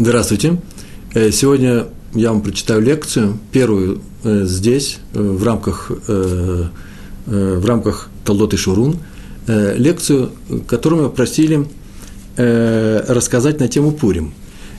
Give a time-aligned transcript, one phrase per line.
[0.00, 0.60] Здравствуйте.
[1.12, 5.90] Э, сегодня я вам прочитаю лекцию, первую э, здесь, э, в рамках,
[7.26, 8.98] в рамках Талдот и Шурун,
[9.48, 10.30] лекцию,
[10.68, 11.66] которую мы просили
[12.36, 14.32] рассказать на тему Пурим.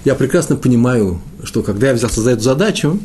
[0.06, 3.00] Я прекрасно понимаю, что когда я взялся за эту задачу,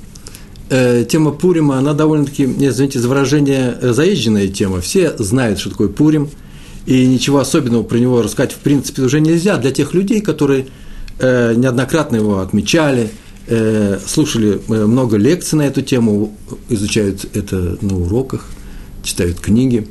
[0.70, 4.80] тема Пурима, она довольно-таки, извините за выражение, заезженная тема.
[4.80, 6.30] Все знают, что такое Пурим,
[6.86, 10.68] и ничего особенного про него рассказать в принципе уже нельзя для тех людей, которые–
[11.20, 13.10] неоднократно его отмечали,
[13.46, 16.36] э, слушали э, много лекций на эту тему,
[16.68, 18.46] изучают это на уроках,
[19.02, 19.86] читают книги.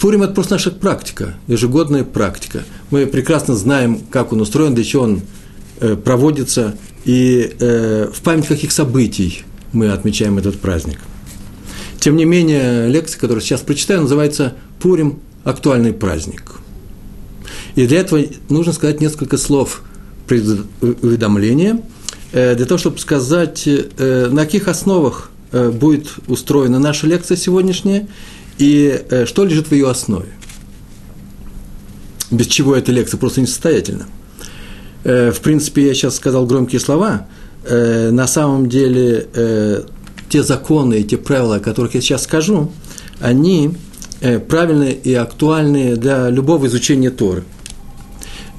[0.00, 2.64] Пурим– это просто наша практика, ежегодная практика.
[2.90, 5.20] Мы прекрасно знаем, как он устроен, для чего он
[5.80, 11.00] э, проводится, и э, в память каких событий мы отмечаем этот праздник.
[11.98, 16.59] Тем не менее, лекция, которую сейчас прочитаю, называется «Пурим– актуальный праздник».
[17.74, 19.82] И для этого нужно сказать несколько слов
[20.26, 21.80] предуведомления,
[22.32, 28.06] э, для того, чтобы сказать, э, на каких основах э, будет устроена наша лекция сегодняшняя
[28.58, 30.28] и что лежит в ее основе.
[32.30, 34.06] Без чего эта лекция просто несостоятельна.
[35.02, 37.26] В принципе, я сейчас сказал громкие слова.
[37.68, 39.86] На самом деле,
[40.28, 42.70] те законы и те правила, о которых я сейчас скажу,
[43.18, 43.72] они
[44.20, 47.44] правильные и актуальные для любого изучения Торы–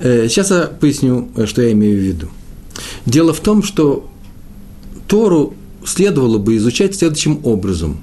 [0.02, 2.28] сейчас я поясню, э, что я имею в виду.
[3.06, 4.10] Дело в том, что
[5.08, 5.54] Тору
[5.86, 8.00] следовало бы изучать следующим образом.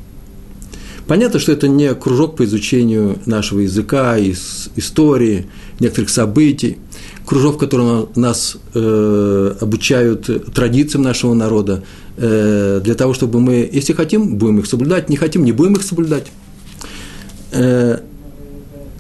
[1.07, 5.47] Понятно, что это не кружок по изучению нашего языка, истории,
[5.81, 6.77] некоторых событий,
[7.25, 11.83] кружок, в котором нас э, обучают традициям нашего народа,
[12.19, 15.83] э, для того, чтобы мы, если хотим, будем их соблюдать, не хотим, не будем их
[15.83, 16.27] соблюдать.
[17.53, 18.01] Э,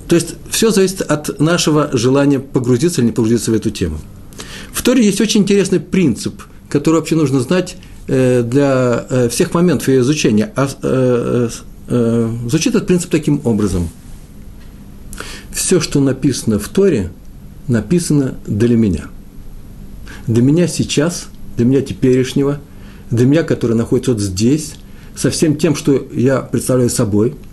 [0.08, 3.98] то есть все зависит от нашего желания погрузиться или не погрузиться в эту тему.
[4.72, 9.88] В Торе есть очень интересный принцип, который вообще нужно знать э, для э, всех моментов
[9.88, 10.50] ее изучения.
[10.56, 11.48] А, э,
[12.48, 13.90] звучит этот принцип таким образом.
[15.52, 17.10] Все, что написано в Торе,
[17.66, 19.08] написано для меня.
[20.26, 22.60] Для меня сейчас, для меня теперешнего,
[23.10, 24.72] для меня, который находится вот здесь,
[25.14, 27.34] со всем тем, что я представляю собой–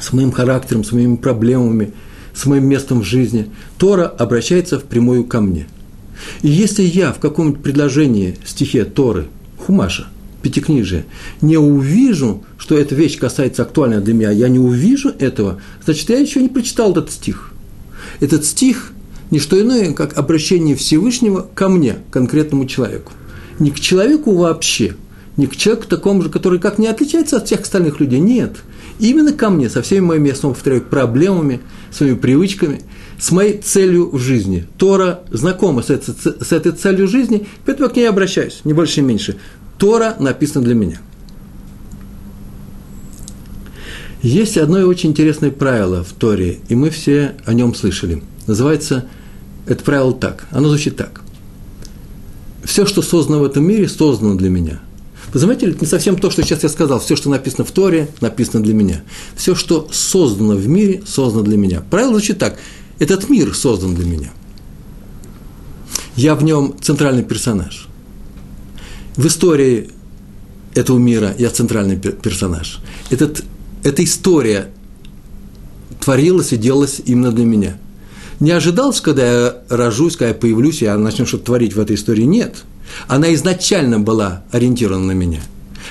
[0.00, 1.92] с моим характером, с моими проблемами,
[2.34, 5.66] с моим местом в жизни, Тора обращается впрямую ко мне.
[6.42, 9.26] И если я в каком-нибудь предложении, стихе Торы,
[9.58, 10.08] Хумаша,
[10.42, 11.06] Пятикнижия,
[11.40, 16.18] не увижу, что эта вещь касается актуальна для меня, я не увижу этого, значит, я
[16.18, 17.52] еще не прочитал этот стих.
[18.20, 18.92] Этот стих–
[19.30, 23.12] не что иное, как обращение Всевышнего ко мне, конкретному человеку.
[23.58, 24.96] Не к человеку вообще,
[25.36, 28.56] не к человеку такому же, который как не отличается от всех остальных людей, нет–
[28.98, 31.60] Именно ко мне, со всеми моими, я снова повторяю, проблемами,
[31.90, 32.82] своими привычками,
[33.18, 34.66] с моей целью в жизни.
[34.78, 39.00] Тора знакома с, этой, с этой целью жизни, поэтому я к ней обращаюсь, не больше,
[39.00, 39.36] не меньше.
[39.78, 41.00] Тора написана для меня.
[44.22, 48.22] Есть одно очень интересное правило в Торе, и мы все о нем слышали.
[48.46, 49.06] Называется
[49.66, 50.46] это правило так.
[50.50, 51.22] Оно звучит так.
[52.62, 54.80] Все, что создано в этом мире, создано для меня–
[55.34, 57.00] вы заметили, это не совсем то, что сейчас я сказал.
[57.00, 59.02] Все, что написано в Торе, написано для меня.
[59.34, 61.82] Все, что создано в мире, создано для меня.
[61.90, 62.56] Правило звучит так.
[63.00, 64.30] Этот мир создан для меня.
[66.14, 67.88] Я в нем центральный персонаж.
[69.16, 69.90] В истории
[70.72, 72.78] этого мира я центральный персонаж.
[73.10, 73.42] Этот,
[73.82, 74.68] эта история
[75.98, 77.76] творилась и делалась именно для меня.
[78.38, 81.96] Не ожидал, что когда я рожусь, когда я появлюсь, я начну что-то творить в этой
[81.96, 82.22] истории.
[82.22, 82.62] Нет–
[83.08, 85.40] она изначально была ориентирована на меня.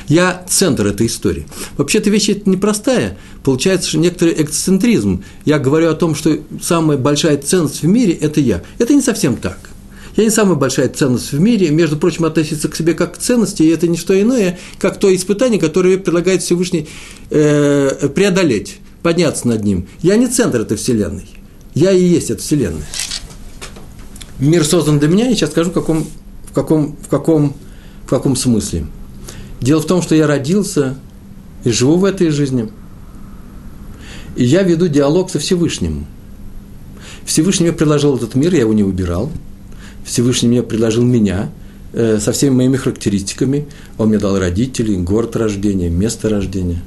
[0.08, 1.46] Я центр этой истории.
[1.78, 3.18] Вообще-то вещь это непростая.
[3.44, 5.24] Получается, что некоторый эксцентризм.
[5.46, 8.64] Я говорю о том, что самая большая ценность в мире– это я.
[8.80, 9.58] Это не совсем так.
[10.16, 13.64] Я не самая большая ценность в мире, между прочим, относиться к себе как к ценности,
[13.64, 16.88] и это не что иное, как то испытание, которое предлагает Всевышний
[17.32, 19.88] э, преодолеть, подняться над ним.
[20.02, 21.28] Я не центр этой вселенной.
[21.74, 22.86] Я и есть эта вселенная.
[24.38, 26.06] Мир создан для меня, и сейчас скажу, в каком
[26.54, 27.56] в каком, в каком,
[28.06, 28.86] в каком смысле?
[29.60, 30.96] Дело в том, что я родился
[31.64, 32.70] и живу в этой жизни.
[34.36, 36.06] И я веду диалог со Всевышним.
[37.26, 39.32] Всевышний мне предложил этот мир, я его не выбирал.
[40.06, 41.50] Всевышний мне предложил меня
[41.92, 43.66] э, со всеми моими характеристиками.
[43.98, 46.84] Он мне дал родителей, город рождения, место рождения.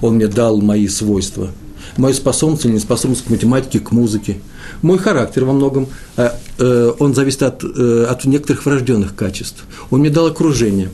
[0.00, 1.52] Он мне дал мои свойства–
[1.98, 4.38] мою способность или неспособность к математике, к музыке.
[4.82, 9.64] Мой характер во многом, э, э, он зависит от, э, от некоторых врожденных качеств.
[9.90, 10.90] Он мне дал окружение.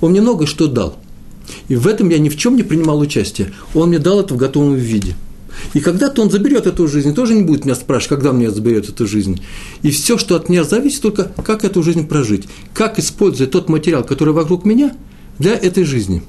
[0.00, 0.96] Он мне многое что дал.
[1.68, 3.52] И в этом я ни в чем не принимал участие.
[3.74, 5.14] Он мне дал это в готовом виде.
[5.74, 9.06] И когда-то он заберет эту жизнь, тоже не будет меня спрашивать, когда меня заберет эту
[9.06, 9.40] жизнь.
[9.82, 14.04] И все, что от меня зависит, только как эту жизнь прожить, как использовать тот материал,
[14.04, 14.94] который вокруг меня,
[15.38, 16.22] для этой жизни,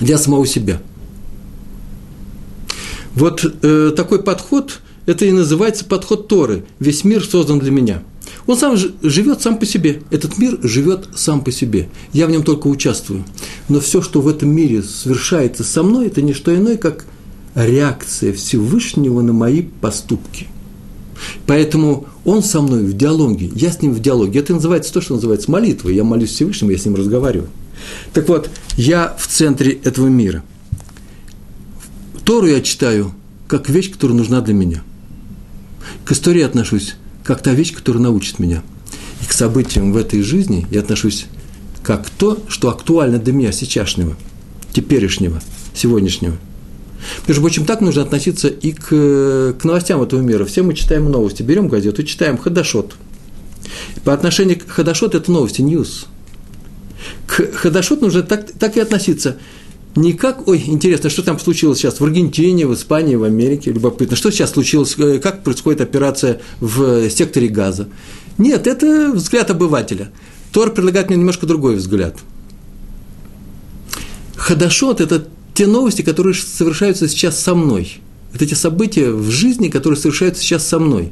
[0.00, 0.80] для самого себя.
[3.16, 6.64] Вот э, такой подход, это и называется подход Торы.
[6.78, 8.02] Весь мир создан для меня.
[8.46, 10.02] Он сам живет сам по себе.
[10.10, 11.88] Этот мир живет сам по себе.
[12.12, 13.24] Я в нем только участвую.
[13.68, 17.06] Но все, что в этом мире совершается со мной, это не что иное, как
[17.54, 20.46] реакция Всевышнего на мои поступки.
[21.46, 24.40] Поэтому он со мной в диалоге, я с ним в диалоге.
[24.40, 25.88] Это называется то, что называется молитва.
[25.88, 27.48] Я молюсь Всевышнему, я с ним разговариваю.
[28.12, 30.44] Так вот, я в центре этого мира.
[32.26, 33.14] Тору я читаю
[33.46, 34.82] как вещь, которая нужна для меня.
[36.04, 38.64] К истории отношусь как та вещь, которая научит меня.
[39.22, 41.26] И к событиям в этой жизни я отношусь
[41.84, 44.16] как то, что актуально для меня сейчасшнего,
[44.72, 45.40] теперешнего,
[45.72, 46.36] сегодняшнего.
[47.28, 50.44] Между прочим, так нужно относиться и к, к новостям этого мира.
[50.46, 51.44] Все мы читаем новости.
[51.44, 52.96] Берем газету, читаем Хадашот.
[54.02, 56.06] По отношению к Хадашот это новости, ньюс.
[57.28, 59.36] К Хадашот нужно так, так и относиться.
[59.96, 64.14] Не как, ой, интересно, что там случилось сейчас в Аргентине, в Испании, в Америке, любопытно,
[64.14, 67.88] что сейчас случилось, э, как происходит операция в секторе газа.
[68.36, 70.10] Нет, это взгляд обывателя.
[70.52, 72.18] Тор предлагает мне немножко другой взгляд.
[74.36, 78.00] Хадашот– это те новости, которые совершаются сейчас со мной.
[78.34, 81.10] Это те события в жизни, которые совершаются сейчас со мной.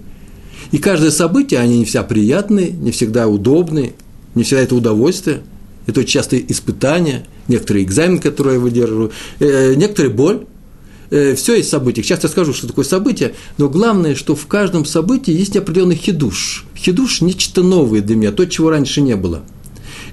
[0.72, 3.94] И каждое событие, они не всегда приятные, не всегда удобные,
[4.34, 5.42] не всегда это удовольствие.
[5.86, 10.46] Это часто испытания, некоторые экзамены, которые я выдерживаю, э, некоторые боль.
[11.10, 12.02] Э, все есть события.
[12.02, 16.66] Сейчас я скажу, что такое событие, но главное, что в каждом событии есть определенный хидуш.
[16.76, 19.42] Хидуш– нечто новое для меня, то, чего раньше не было.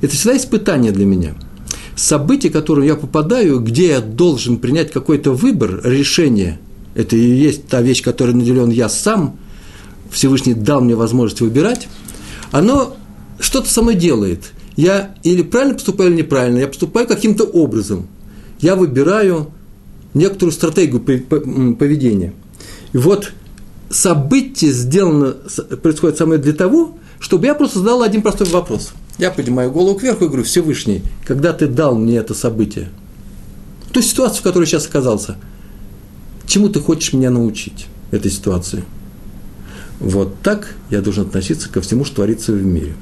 [0.01, 1.35] Это всегда испытание для меня–
[1.95, 6.59] событие, в которое я попадаю, где я должен принять какой-то выбор, решение,
[6.95, 9.37] это и есть та вещь, которой наделен я сам,
[10.11, 11.87] Всевышний дал мне возможность выбирать,
[12.51, 12.97] оно
[13.39, 14.51] что-то со мной делает.
[14.75, 18.07] Я или правильно поступаю, или неправильно, я поступаю каким-то образом.
[18.59, 19.51] Я выбираю
[20.13, 22.33] некоторую стратегию поведения.
[22.93, 23.31] И вот
[23.89, 25.35] событие сделано,
[25.81, 28.91] происходит со мной для того, чтобы я просто задал один простой вопрос–
[29.21, 32.89] я поднимаю голову кверху и говорю, Всевышний, когда ты дал мне это событие,
[33.91, 35.37] ту ситуацию, в которой сейчас оказался,
[36.47, 38.83] чему ты хочешь меня научить этой ситуации?
[39.99, 42.95] Вот так я должен относиться ко всему, что творится в мире.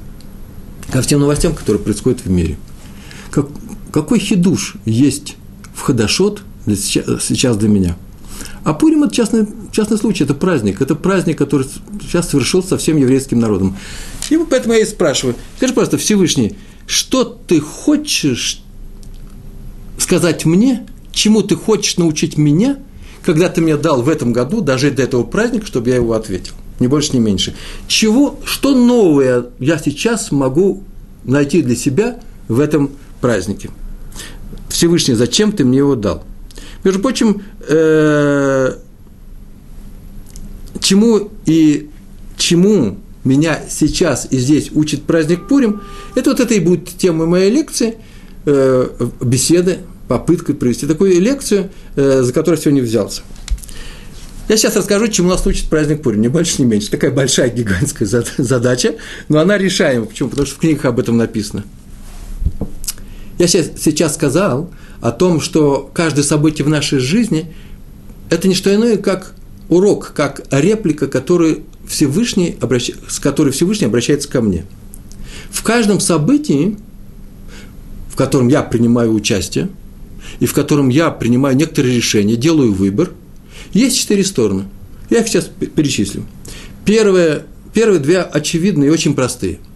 [0.92, 2.58] Ко всем новостям, которые происходят в мире.
[3.30, 3.46] Как,
[3.92, 5.36] какой хидуш есть
[5.74, 7.96] в Хадашот для, сейчас для меня?
[8.64, 10.80] А Пурим– это частный, частный случай, это праздник.
[10.80, 11.66] Это праздник, который
[12.00, 13.76] сейчас совершился со всем еврейским народом.
[14.30, 16.56] И поэтому я и спрашиваю, скажи, пожалуйста, Всевышний,
[16.86, 18.62] что ты хочешь
[19.98, 22.78] сказать мне, чему ты хочешь научить меня,
[23.22, 26.54] когда ты мне дал в этом году дожить до этого праздника, чтобы я его ответил.
[26.80, 27.54] Ни больше, ни меньше.
[27.86, 30.82] Чего, что новое я сейчас могу
[31.24, 32.18] найти для себя
[32.48, 32.90] в этом
[33.20, 33.70] празднике?
[34.70, 36.24] Всевышний, зачем ты мне его дал?
[36.82, 38.76] Между прочим, э,
[40.80, 41.90] чему и
[42.38, 45.82] чему меня сейчас и здесь учит праздник Пурим,
[46.14, 47.96] это вот это и будет тема моей лекции,
[48.46, 53.20] э, беседы, попытка провести такую лекцию, э, за которую сегодня взялся.
[54.50, 56.90] Я сейчас расскажу, чему нас учит праздник Пурим, ни больше, ни меньше.
[56.90, 58.96] Такая большая гигантская задача,
[59.28, 60.06] но она решаема.
[60.06, 60.28] Почему?
[60.28, 61.62] Потому что в книгах об этом написано.
[63.38, 64.68] Я сейчас сказал
[65.00, 67.54] о том, что каждое событие в нашей жизни–
[68.28, 69.36] это не что иное, как
[69.68, 72.90] урок, как реплика, который Всевышний обращ...
[73.06, 74.64] с которой Всевышний обращается ко мне.
[75.52, 76.76] В каждом событии,
[78.12, 79.68] в котором я принимаю участие,
[80.40, 83.12] и в котором я принимаю некоторые решения, делаю выбор,
[83.72, 84.64] есть четыре стороны.
[85.08, 86.24] Я их сейчас перечислю.
[86.84, 89.58] Первое, первые две очевидные и очень простые–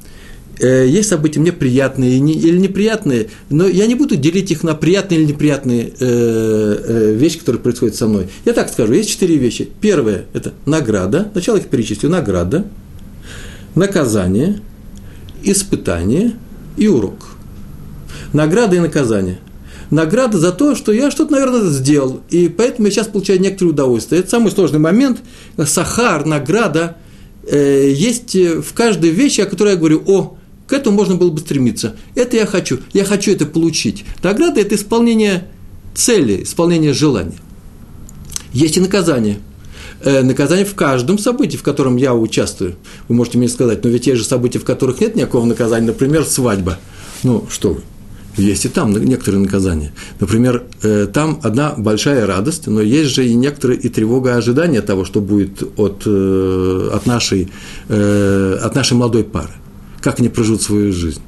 [0.61, 5.21] Э, есть события мне приятные или неприятные, но я не буду делить их на приятные
[5.21, 8.29] или неприятные э, э, вещи, которые происходят со мной.
[8.45, 9.69] Я так скажу, есть четыре вещи.
[9.81, 12.67] Первое– это награда, сначала их перечислю, награда,
[13.75, 14.61] наказание,
[15.43, 16.33] испытание
[16.77, 17.31] и урок.
[18.33, 19.39] Награда и наказание.
[19.95, 24.21] Награда за то, что я что-то, наверное, сделал, и поэтому я сейчас получаю некоторое удовольствие.
[24.21, 25.21] Это самый сложный момент.
[25.65, 26.97] Сахар, награда–
[27.53, 30.37] есть в каждой вещи, о которой я говорю, о,
[30.67, 31.95] к этому можно было бы стремиться.
[32.15, 32.79] Это я хочу.
[32.93, 34.05] Я хочу это получить.
[34.23, 35.49] Награда– это исполнение
[35.95, 37.39] цели, исполнение желания.
[38.53, 39.39] Есть и наказание.
[40.01, 42.77] Э, наказание в каждом событии, в котором я участвую.
[43.09, 45.87] Вы можете мне сказать, но ведь есть же события, в которых нет никакого наказания.
[45.87, 46.79] Например, свадьба.
[47.23, 47.83] Ну, что вы.
[48.37, 49.93] Есть и там некоторые наказания.
[50.19, 55.05] Например, э, там одна большая радость, но есть же и некоторые и тревога ожидания того,
[55.05, 57.49] что будет от, э, от, нашей,
[57.89, 59.53] э, от нашей молодой пары.
[60.01, 61.21] Как они проживут свою жизнь.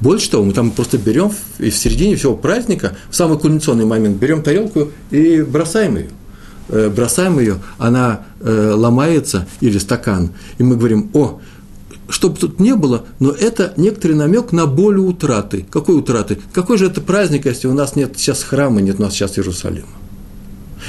[0.00, 4.16] Больше того, мы там просто берем и в середине всего праздника, в самый кульминационный момент,
[4.16, 6.08] берем тарелку и бросаем ее.
[6.90, 11.40] Бросаем ее, она ломается, или стакан, и мы говорим, о,
[12.08, 15.66] что бы тут ни было, но это некоторый намек на боль утраты.
[15.70, 16.38] Какой утраты?
[16.52, 19.86] Какой же это праздник, если у нас нет сейчас храма, нет у нас сейчас Иерусалима?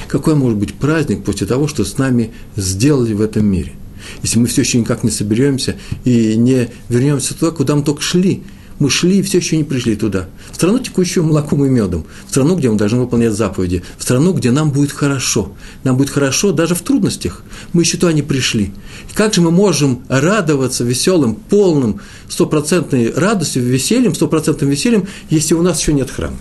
[0.07, 3.73] Какой может быть праздник после того, что с нами сделали в этом мире?
[4.21, 8.43] Если мы все еще никак не соберемся и не вернемся туда, куда мы только шли–
[8.79, 10.27] мы шли и все еще не пришли туда.
[10.51, 12.05] В страну, текущую молоком и медом.
[12.25, 13.83] В страну, где мы должны выполнять заповеди.
[13.97, 15.51] В страну, где нам будет хорошо.
[15.83, 17.43] Нам будет хорошо даже в трудностях.
[17.73, 18.71] Мы еще туда не пришли.
[19.13, 25.81] Как же мы можем радоваться веселым, полным, стопроцентной радостью, весельем, стопроцентным весельем, если у нас
[25.81, 26.37] еще нет храма?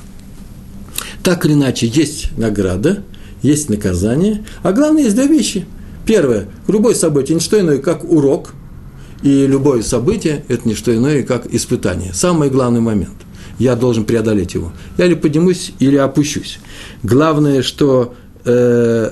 [1.25, 3.03] Так или иначе, есть награда,
[3.43, 5.67] есть наказание, а главное, есть две вещи.
[6.07, 8.55] Первое, любое событие, не что иное, как урок–
[9.23, 12.13] и любое событие– это не что иное, как испытание.
[12.15, 13.17] Самый главный момент.
[13.59, 14.73] Я должен преодолеть его.
[14.97, 16.61] Я или поднимусь, или опущусь.
[17.03, 19.11] Главное, что э,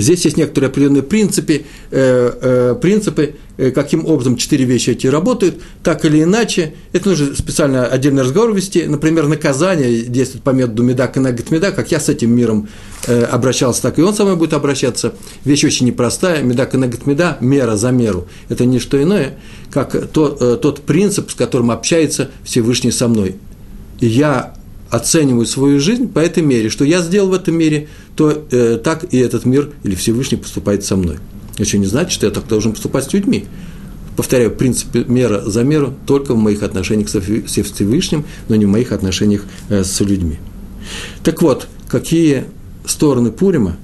[0.00, 5.56] Здесь есть некоторые определенные принципы, э, э, принципы, э, каким образом четыре вещи эти работают,
[5.82, 6.74] так или иначе.
[6.92, 8.84] Это нужно специально отдельный разговор вести.
[8.84, 12.68] Например, наказание действует по методу меда и меда, как я с этим миром
[13.06, 15.14] обращался, так и он со мной будет обращаться.
[15.44, 16.42] Вещь очень непростая.
[16.42, 18.26] Меда и меда, мера за меру.
[18.48, 19.38] Это не что иное,
[19.70, 23.36] как то, тот принцип, с которым общается Всевышний со мной.
[24.00, 24.54] И я
[24.90, 29.12] оцениваю свою жизнь по этой мере, что я сделал в этом мире, то э, так
[29.12, 31.18] и этот мир или Всевышний поступает со мной.
[31.58, 33.46] Еще не значит, что я так должен поступать с людьми.
[34.16, 38.92] Повторяю, принцип мера за меру только в моих отношениях со Всевышним, но не в моих
[38.92, 40.38] отношениях э, с людьми.
[41.22, 42.44] Так вот, какие
[42.86, 43.76] стороны Пурима,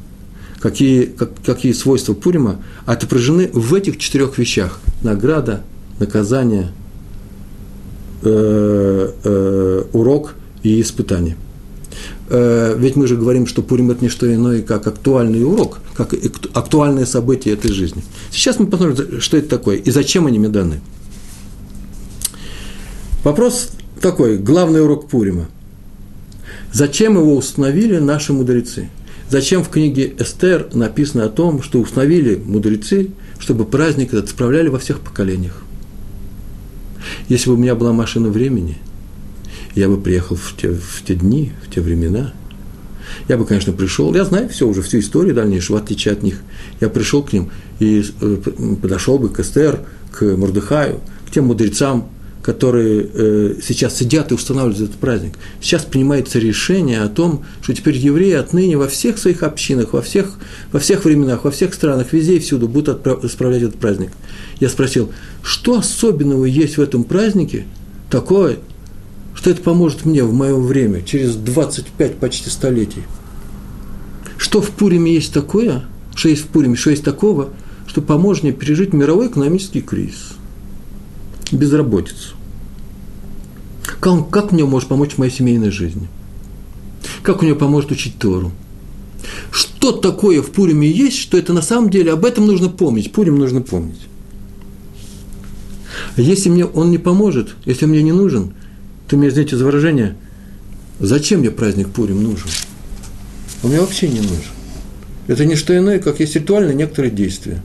[0.60, 4.80] какие, как, какие свойства Пурима отображены в этих четырех вещах.
[5.02, 5.62] Награда,
[5.98, 6.72] наказание,
[8.22, 11.36] э, э, урок– и испытания.
[12.28, 16.14] Э, ведь мы же говорим, что Пурим– это не что иное, как актуальный урок, как
[16.54, 18.02] актуальное событие этой жизни.
[18.30, 20.80] Сейчас мы посмотрим, что это такое и зачем они мне даны.
[23.22, 25.46] Вопрос такой, главный урок Пурима.
[26.72, 28.90] Зачем его установили наши мудрецы?
[29.30, 34.78] Зачем в книге Эстер написано о том, что установили мудрецы, чтобы праздник этот справляли во
[34.78, 35.62] всех поколениях?
[37.28, 38.78] Если бы у меня была машина времени–
[39.74, 42.32] я бы приехал в те, в те дни, в те времена.
[43.28, 46.40] Я бы, конечно, пришел, я знаю все уже, всю историю дальнейшую, в отличие от них.
[46.80, 48.36] Я пришел к ним и э,
[48.80, 49.80] подошел бы к Эстер,
[50.12, 52.08] к Мордыхаю, к тем мудрецам,
[52.44, 55.34] которые э, сейчас сидят и устанавливают этот праздник.
[55.60, 60.34] Сейчас принимается решение о том, что теперь евреи отныне во всех своих общинах, во всех,
[60.70, 63.00] во всех временах, во всех странах, везде и всюду будут
[63.30, 64.10] справлять этот праздник.
[64.60, 65.10] Я спросил,
[65.42, 67.64] что особенного есть в этом празднике
[68.10, 68.58] такое,
[69.44, 73.02] что это поможет мне в мое время, через 25 почти столетий.
[74.38, 75.84] Что в Пуриме есть такое,
[76.14, 77.50] что есть в Пуриме, что есть такого,
[77.86, 80.32] что поможет мне пережить мировой экономический кризис,
[81.52, 82.36] безработицу.
[84.00, 86.08] Как, как мне может помочь в моей семейной жизни?
[87.22, 88.50] Как него поможет учить Тору?
[89.50, 93.38] Что такое в Пуриме есть, что это на самом деле, об этом нужно помнить, Пурим
[93.38, 94.08] нужно помнить.
[96.16, 98.54] А если мне он не поможет, если он мне не нужен,
[99.08, 100.16] ты мне извините за выражение,
[100.98, 102.48] зачем мне праздник Пурим нужен?
[103.62, 104.52] Он мне вообще не нужен.
[105.26, 107.62] Это не что иное, как есть ритуальные некоторые действия.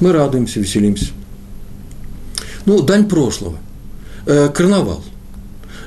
[0.00, 1.06] Мы радуемся, веселимся.
[2.64, 3.58] Ну, дань прошлого.
[4.26, 5.04] Э, карнавал.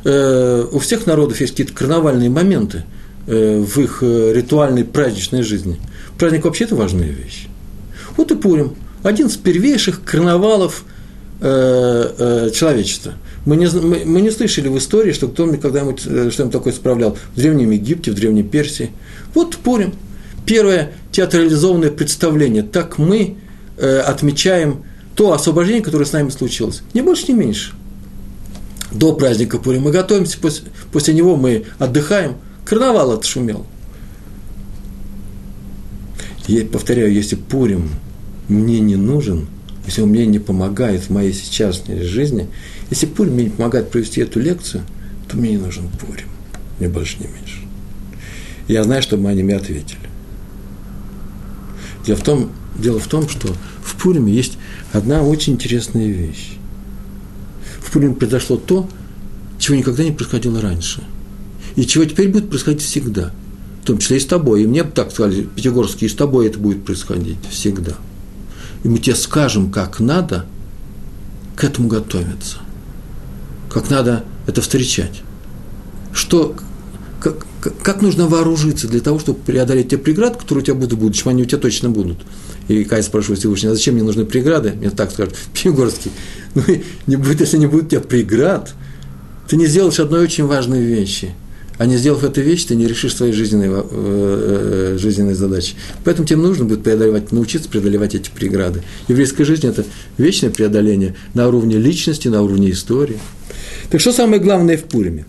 [0.06, 2.86] Э, у всех народов есть какие-то карнавальные моменты
[3.28, 5.78] э, в их э, ритуальной праздничной жизни.
[6.18, 7.48] Праздник вообще это важная вещь.
[8.16, 8.76] Вот и Пурим.
[9.04, 10.84] Один из первейших карнавалов
[11.42, 13.14] э, э, человечества–
[13.46, 17.18] мы не, мы, мы не слышали в истории, что кто-нибудь когда-нибудь э, что-нибудь такое справлял
[17.34, 18.92] в Древнем Египте, в Древней Персии.
[19.34, 19.94] Вот Пурим.
[20.46, 22.64] Первое театрализованное представление.
[22.64, 23.36] Так мы
[23.78, 24.84] э, отмечаем
[25.16, 26.82] то освобождение, которое с нами случилось.
[26.94, 27.74] Ни больше, ни меньше.
[28.92, 32.36] До праздника Пурим мы готовимся, после, после него мы отдыхаем.
[32.66, 33.66] Карнавал отшумел.
[36.48, 37.90] Я повторяю, если Пурим
[38.48, 39.48] мне не нужен,
[39.86, 42.48] если он мне не помогает в моей сейчасшней жизни,
[42.90, 44.84] если Пурим мне не помогает провести эту лекцию,
[45.28, 46.28] то мне не нужен Пурим.
[46.80, 47.60] Мне больше, не меньше.
[48.68, 50.00] Я знаю, что мы они мне ответили.
[52.06, 53.50] Дело в, том, дело в том, что
[53.84, 54.58] в Пуриме есть
[54.94, 56.54] одна очень интересная вещь.
[57.80, 58.90] В Пуриме произошло то,
[59.58, 61.04] чего никогда не происходило раньше.
[61.76, 63.32] И чего теперь будет происходить всегда.
[63.84, 64.64] В том числе и с тобой.
[64.64, 67.94] И мне так сказали, Пятигорский, и с тобой это будет происходить всегда.
[68.84, 70.46] И мы тебе скажем, как надо
[71.56, 72.60] к этому готовиться.
[73.70, 75.22] Как надо это встречать.
[76.12, 76.56] Что,
[77.22, 77.46] как,
[77.84, 81.30] как нужно вооружиться для того, чтобы преодолеть те преграды, которые у тебя будут в будущем,
[81.30, 82.20] они у тебя точно будут.
[82.68, 84.74] И Кай спрашивает Всевышний, а зачем мне нужны преграды?
[84.74, 86.12] Мне так скажут, Пьюгорский,
[86.56, 86.64] ну,
[87.08, 88.74] не будет, если не будет у тебя преград,
[89.48, 91.34] ты не сделаешь одной очень важной вещи.
[91.80, 95.76] А не сделав эту вещь, ты не решишь своей жизненной, э, э, жизненной задачи.
[96.04, 98.84] Поэтому тебе нужно будет преодолевать, научиться преодолевать эти преграды.
[99.08, 99.86] Еврейская жизнь– это
[100.18, 103.18] вечное преодоление на уровне личности, на уровне истории.
[103.90, 105.26] Так что самое главное в Пуриме?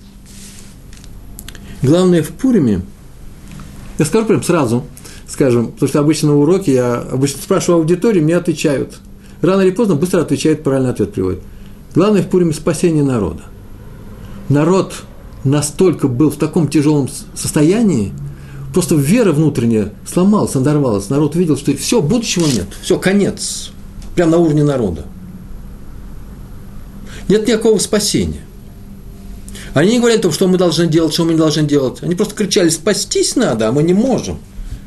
[1.83, 2.83] Главное в Пуриме,
[3.99, 4.85] я скажу прям сразу,
[5.27, 8.99] скажем, потому что обычно на уроке я обычно спрашиваю аудиторию, мне отвечают.
[9.41, 11.41] Рано или поздно быстро отвечают, правильный ответ приводит.
[11.95, 13.43] Главное в Пуриме– спасение народа.
[14.51, 14.95] Народ
[15.43, 18.13] настолько был в таком тяжелом состоянии,
[18.75, 21.09] просто вера внутренняя сломалась, надорвалась.
[21.09, 23.71] Народ видел, что все, будущего нет, все, конец.
[24.15, 25.07] Прямо на уровне народа.
[27.29, 28.43] Нет никакого спасения.
[29.75, 31.99] Они не говорили о том, что мы должны делать, что мы не должны делать.
[32.03, 34.39] Они просто кричали, спастись надо, а мы не можем.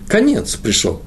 [0.08, 1.02] Конец пришел.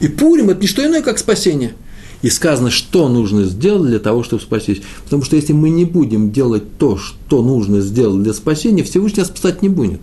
[0.00, 1.74] И Пурим– это не что иное, как спасение.
[2.22, 4.82] И сказано, что нужно сделать для того, чтобы спастись.
[5.04, 9.28] Потому что если мы не будем делать то, что нужно сделать для спасения, Всевышний нас
[9.28, 10.00] спасать не будет.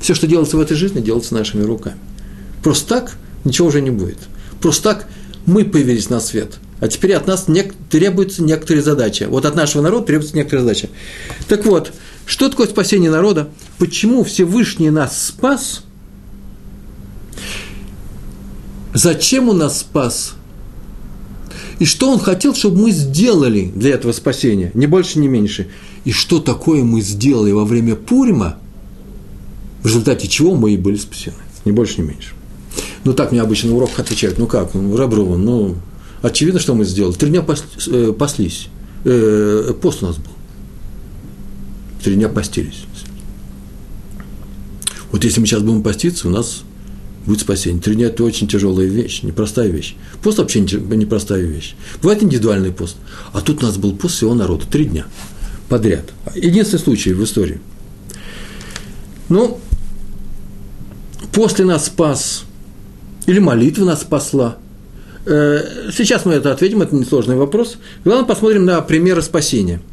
[0.00, 1.96] Все, что делается в этой жизни, делается нашими руками.
[2.62, 4.18] Просто так ничего уже не будет.
[4.60, 5.08] Просто так
[5.46, 6.58] мы появились на свет.
[6.80, 9.24] А теперь от нас нек- требуются некоторые задачи.
[9.24, 10.90] Вот от нашего народа требуются некоторые задачи.
[11.48, 11.92] Так вот,
[12.26, 13.48] что такое спасение народа?
[13.78, 15.84] Почему Всевышний нас спас?
[18.92, 20.34] Зачем он нас спас?
[21.78, 24.72] И что он хотел, чтобы мы сделали для этого спасения?
[24.74, 25.68] Ни больше, ни меньше.
[26.04, 28.58] И что такое мы сделали во время Пурима,
[29.82, 31.36] в результате чего мы и были спасены.
[31.64, 32.32] Ни больше, ни меньше.
[33.04, 34.38] Ну, так мне обычно на уроках отвечают.
[34.38, 35.76] Ну, как, ну, Раброва, ну,
[36.22, 37.14] очевидно, что мы сделали.
[37.14, 37.44] Три дня
[37.86, 38.68] э, паслись.
[39.04, 40.35] Э, пост у нас был
[42.06, 42.84] три дня постились.
[45.10, 46.62] Вот если мы сейчас будем поститься, у нас
[47.26, 47.82] будет спасение.
[47.82, 49.96] Три дня– это очень тяжелая вещь, непростая вещь.
[50.22, 51.74] Пост вообще непростая вещь.
[52.00, 52.94] Бывает индивидуальный пост.
[53.32, 55.06] А тут у нас был пост всего народа, три дня
[55.68, 56.04] подряд.
[56.36, 57.60] Единственный случай в истории.
[59.28, 59.58] Ну,
[61.32, 62.44] после нас спас,
[63.26, 64.58] или молитва нас спасла.
[65.24, 67.78] Э, сейчас мы это ответим, это несложный вопрос.
[68.04, 69.82] Главное, посмотрим на примеры спасения–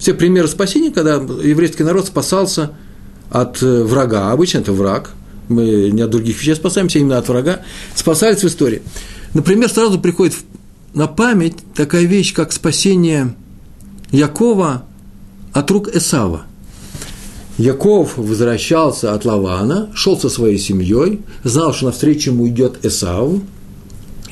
[0.00, 2.72] все примеры спасения, когда еврейский народ спасался
[3.30, 5.10] от э, врага, обычно это враг,
[5.48, 7.60] мы не от других вещей спасаемся, именно от врага,
[7.94, 8.82] спасались в истории.
[9.34, 10.34] Например, сразу приходит
[10.94, 13.34] на память такая вещь, как спасение
[14.10, 14.84] Якова
[15.52, 16.46] от рук Эсава.
[17.58, 23.32] Яков возвращался от Лавана, шел со своей семьей, знал, что навстречу ему идет Эсав,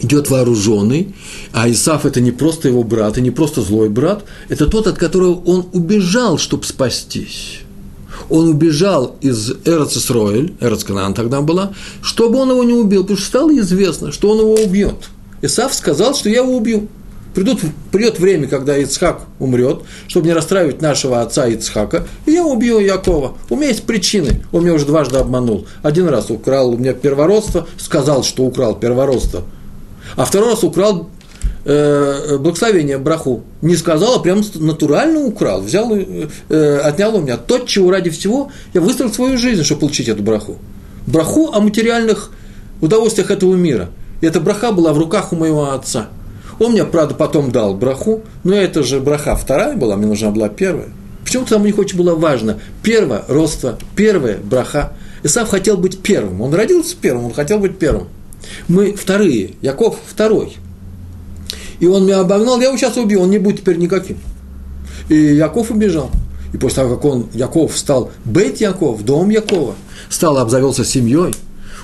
[0.01, 1.15] идет вооруженный,
[1.53, 4.99] а Исаф это не просто его брат, и не просто злой брат, это тот, от
[4.99, 7.61] которого он убежал, чтобы спастись.
[8.29, 13.57] Он убежал из Эрцисроэль, Эрцканан тогда была, чтобы он его не убил, потому что стало
[13.59, 15.09] известно, что он его убьет.
[15.41, 16.89] Исаф сказал, что я его убью.
[17.35, 17.61] Придут,
[17.93, 23.35] придет время, когда Ицхак умрет, чтобы не расстраивать нашего отца Ицхака, и я убью Якова.
[23.49, 24.43] У меня есть причины.
[24.51, 25.67] Он меня уже дважды обманул.
[25.83, 29.45] Один раз украл у меня первородство, сказал, что украл первородство–
[30.17, 31.09] а второй раз украл
[31.65, 33.43] э, благословение браху.
[33.63, 35.61] Не сказал, а прям натурально украл.
[35.61, 40.09] Взял э, отнял у меня то, чего ради всего я выстроил свою жизнь, чтобы получить
[40.09, 40.57] эту браху.
[41.07, 42.31] Браху о материальных
[42.81, 43.91] удовольствиях этого мира.
[44.21, 46.09] И эта браха была в руках у моего отца.
[46.59, 50.49] Он мне, правда, потом дал браху, но это же браха вторая была, мне нужна была
[50.49, 50.89] первая.
[51.25, 52.59] Почему-то там у них очень было важно.
[52.83, 54.93] Первое– родство, первое– браха.
[55.23, 56.41] Исав хотел быть первым.
[56.41, 58.09] Он родился первым, он хотел быть первым.
[58.69, 60.57] Мы вторые, Яков второй.
[61.81, 64.19] И он меня обогнал, я его сейчас убью, он не будет теперь никаким.
[65.09, 66.11] И Яков убежал.
[66.53, 69.75] И после того, как он, Яков, стал Бейт Яков, дом Якова,
[70.09, 71.35] стал, обзавелся семьей,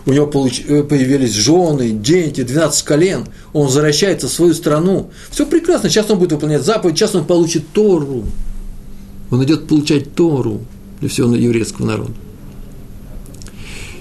[0.07, 5.11] у него получ, э, появились жены, дети, 12 колен, он возвращается в свою страну.
[5.31, 8.25] Все прекрасно, сейчас он будет выполнять заповедь, сейчас он получит Тору.
[9.31, 10.61] Он идет получать Тору
[11.01, 12.13] для всего еврейского народа.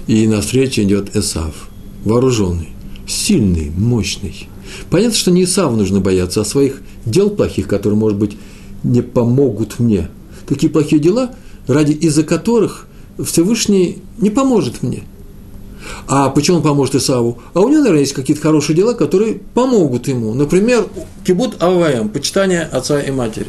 [0.06, 1.70] И на встречу идет Эсав–
[2.04, 2.70] вооруженный,
[3.06, 4.48] сильный, мощный.
[4.90, 8.36] Понятно, что не Исаву нужно бояться, а своих дел плохих, которые, может быть,
[8.82, 10.08] не помогут мне.
[10.46, 11.30] Такие плохие дела,
[11.66, 12.86] ради из-за которых
[13.22, 15.04] Всевышний не поможет мне.
[16.06, 17.38] А почему он поможет Исаву?
[17.52, 20.34] А у него, наверное, есть какие-то хорошие дела, которые помогут ему.
[20.34, 20.86] Например,
[21.26, 23.48] кибут аваем, почитание отца и матери.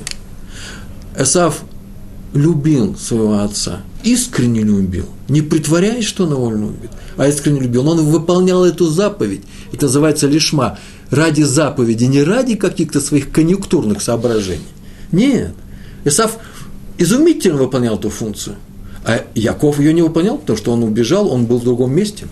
[1.17, 1.63] Исав
[2.33, 7.87] любил своего отца, искренне любил, не притворяясь, что он его любит, а искренне любил.
[7.87, 14.65] Он выполнял эту заповедь, это называется лишма, ради заповеди, не ради каких-то своих конъюнктурных соображений.
[15.11, 15.53] Нет,
[16.03, 16.37] Исав
[16.97, 18.55] изумительно выполнял эту функцию,
[19.03, 22.27] а Яков ее не выполнял, потому что он убежал, он был в другом месте,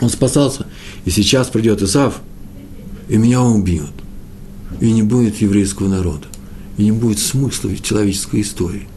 [0.00, 0.66] он спасался.
[1.04, 2.20] И сейчас придет Исав,
[3.08, 3.92] и меня убьют,
[4.80, 6.26] и не будет еврейского народа,
[6.76, 8.88] и не будет смысла в человеческой истории.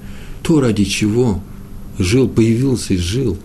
[0.41, 1.41] То, ради чего
[1.99, 3.37] жил, появился и жил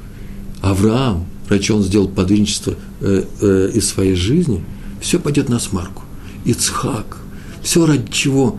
[0.60, 4.64] Авраам, ради он сделал подвижничество э, э, из своей жизни,
[5.00, 6.02] все пойдет на смарку.
[6.44, 7.18] Ицхак,
[7.62, 8.58] все ради чего,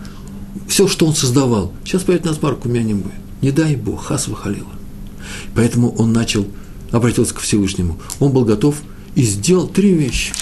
[0.68, 3.14] все, что он создавал, сейчас пойдет на смарку, у меня не будет.
[3.42, 4.72] Не дай Бог, хас выхалила.
[5.56, 6.48] Поэтому он начал,
[6.92, 8.00] обратился к Всевышнему.
[8.20, 8.82] Он был готов
[9.16, 10.34] и сделал три вещи.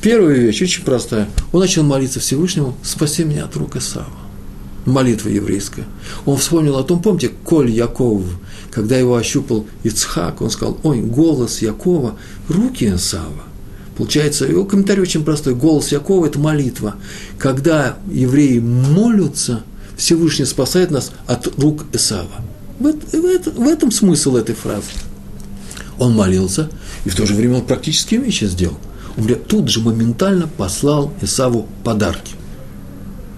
[0.00, 1.28] Первая вещь очень простая.
[1.52, 4.08] Он начал молиться Всевышнему, спаси меня от рук Исава.
[4.84, 5.84] Молитва еврейская.
[6.26, 8.22] Он вспомнил о том, помните, Коль Яков,
[8.70, 12.16] когда его ощупал Ицхак, он сказал, ой, голос Якова,
[12.48, 13.44] руки Исава.
[13.96, 15.54] Получается, его комментарий очень простой.
[15.54, 16.96] Голос Якова– это молитва.
[17.38, 19.62] Когда евреи молятся,
[19.96, 22.42] Всевышний спасает нас от рук Исава.
[22.80, 24.90] В, в, в этом смысл этой фразы.
[25.98, 26.68] Он молился,
[27.04, 28.78] и в то же время он практические вещи сделал.
[29.16, 32.34] Он тут же моментально послал Исаву подарки.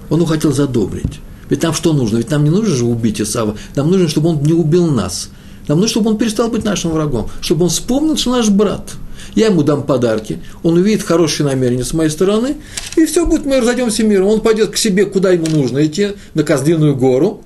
[0.09, 1.21] Он его хотел задобрить.
[1.55, 2.17] Ведь нам что нужно?
[2.17, 3.57] Ведь нам не нужно же убить Исава.
[3.77, 5.31] Нам нужно, чтобы он не убил нас.
[5.69, 7.31] Нам нужно, чтобы он перестал быть нашим врагом.
[7.41, 8.93] Чтобы он вспомнил, что наш брат–
[9.35, 12.57] я ему дам подарки, он увидит хорошие намерения с моей стороны,
[12.97, 14.29] и все будет, мы разойдемся миром.
[14.29, 17.43] Он пойдет к себе, куда ему нужно идти, на Козлиную гору,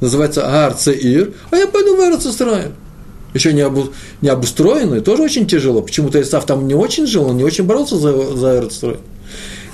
[0.00, 2.72] называется Арцеир, а я пойду в Эрцисраиль.
[3.34, 3.88] Еще не, обу,
[4.20, 5.80] не обустроенный, тоже очень тяжело.
[5.80, 8.98] Почему-то Исав там не очень жил, он не очень боролся за, за Эрцисраиль.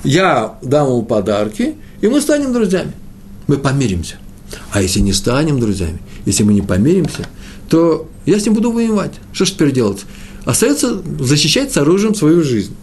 [0.04, 2.92] Я дам ему подарки, и мы станем друзьями.
[3.48, 4.16] Мы помиримся.
[4.70, 7.26] А если не станем друзьями, если мы не помиримся,
[7.68, 9.14] то я с ним буду воевать.
[9.32, 10.04] Что ж теперь делать?
[10.48, 12.74] остается защищать с оружием свою жизнь.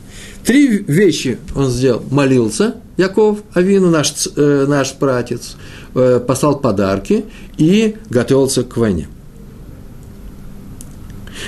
[0.43, 2.03] Три вещи он сделал.
[2.11, 5.55] Молился, Яков, Авину, наш, э, наш пратец,
[5.95, 7.25] э, послал подарки
[7.57, 9.07] и готовился к войне.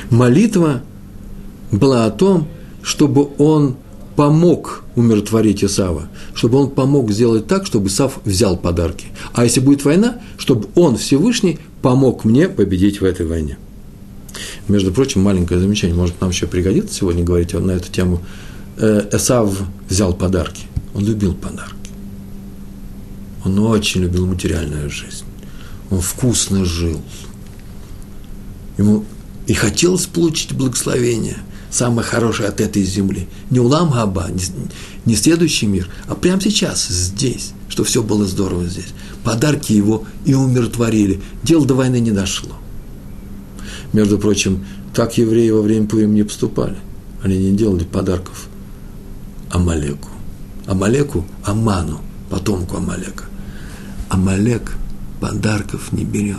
[0.09, 0.81] Молитва
[1.71, 2.47] была о том,
[2.81, 3.75] чтобы он
[4.17, 9.05] помог умиротворить Исава, чтобы он помог сделать так, чтобы Исав взял подарки.
[9.33, 13.59] А если будет война, чтобы он, Всевышний, помог мне победить в этой войне.
[14.67, 18.23] Между прочим, маленькое замечание, может, нам еще пригодится сегодня говорить на эту тему.
[18.77, 19.55] Эсав
[19.87, 20.63] взял подарки.
[20.95, 21.75] Он любил подарки.
[23.45, 25.25] Он очень любил материальную жизнь.
[25.91, 26.99] Он вкусно жил.
[28.79, 29.05] Ему
[29.45, 31.37] и хотелось получить благословение,
[31.77, 33.27] самое хорошее от этой земли.
[33.51, 34.41] Не улам габа, не,
[35.05, 38.93] не следующий мир, а прямо сейчас, здесь, что все было здорово здесь.
[39.23, 41.21] Подарки его и умиротворили.
[41.43, 42.55] Дело до войны не дошло.
[43.93, 46.77] Между прочим, так евреи во время Пурим не поступали.
[47.23, 48.47] Они не делали подарков
[49.51, 50.09] Амалеку.
[50.65, 53.25] Амалеку– Аману, потомку Амалека.
[54.09, 54.75] Амалек
[55.21, 56.37] подарков не берет.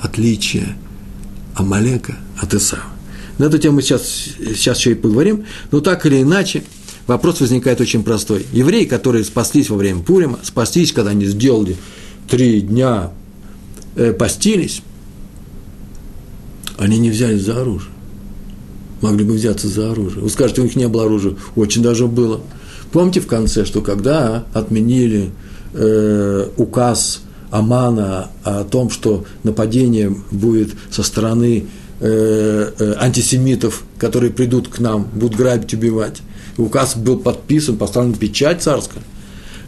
[0.00, 0.76] Отличие
[1.54, 2.93] Амалека от Исава.
[3.38, 6.62] На эту тему сейчас, сейчас еще и поговорим, но так или иначе,
[7.06, 8.46] вопрос возникает очень простой.
[8.52, 11.76] Евреи, которые спаслись во время Пурима, спаслись, когда они сделали
[12.28, 13.10] три дня,
[13.96, 14.82] э, постились–
[16.78, 17.90] они не взялись за оружие.
[19.00, 20.22] Могли бы взяться за оружие.
[20.22, 21.36] Вы скажете, у них не было оружия.
[21.56, 22.40] Очень даже было.
[22.92, 25.30] Помните в конце, что когда отменили
[25.72, 31.66] э, указ Амана о том, что нападение будет со стороны
[32.04, 36.20] антисемитов, которые придут к нам, будут грабить, убивать,
[36.58, 39.02] указ был подписан, поставлен печать царская,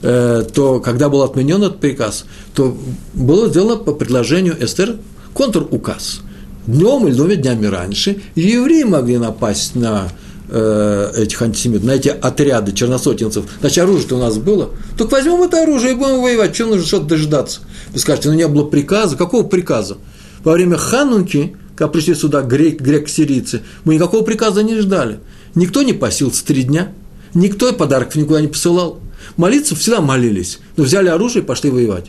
[0.03, 2.77] э, то когда был отменен этот приказ, то
[3.15, 4.97] было сделано по предложению Эстер
[5.33, 6.21] контр-указ–
[6.67, 10.09] днем или двумя днями раньше, евреи могли напасть на
[10.49, 15.63] э, этих антисемитов, на эти отряды черносотенцев, значит, оружие-то у нас было, только возьмем это
[15.63, 17.61] оружие и будем воевать, чем нужно что-то дожидаться?
[17.93, 19.97] Вы скажете, ну не было приказа, какого приказа?
[20.45, 25.21] Во время Ханунки, когда пришли сюда грек, грек-сирийцы, мы никакого приказа не ждали.
[25.55, 26.91] Никто не пасился три дня,
[27.35, 28.99] никто подарков никуда не посылал.
[29.37, 32.07] Молиться всегда молились, но взяли оружие и пошли воевать.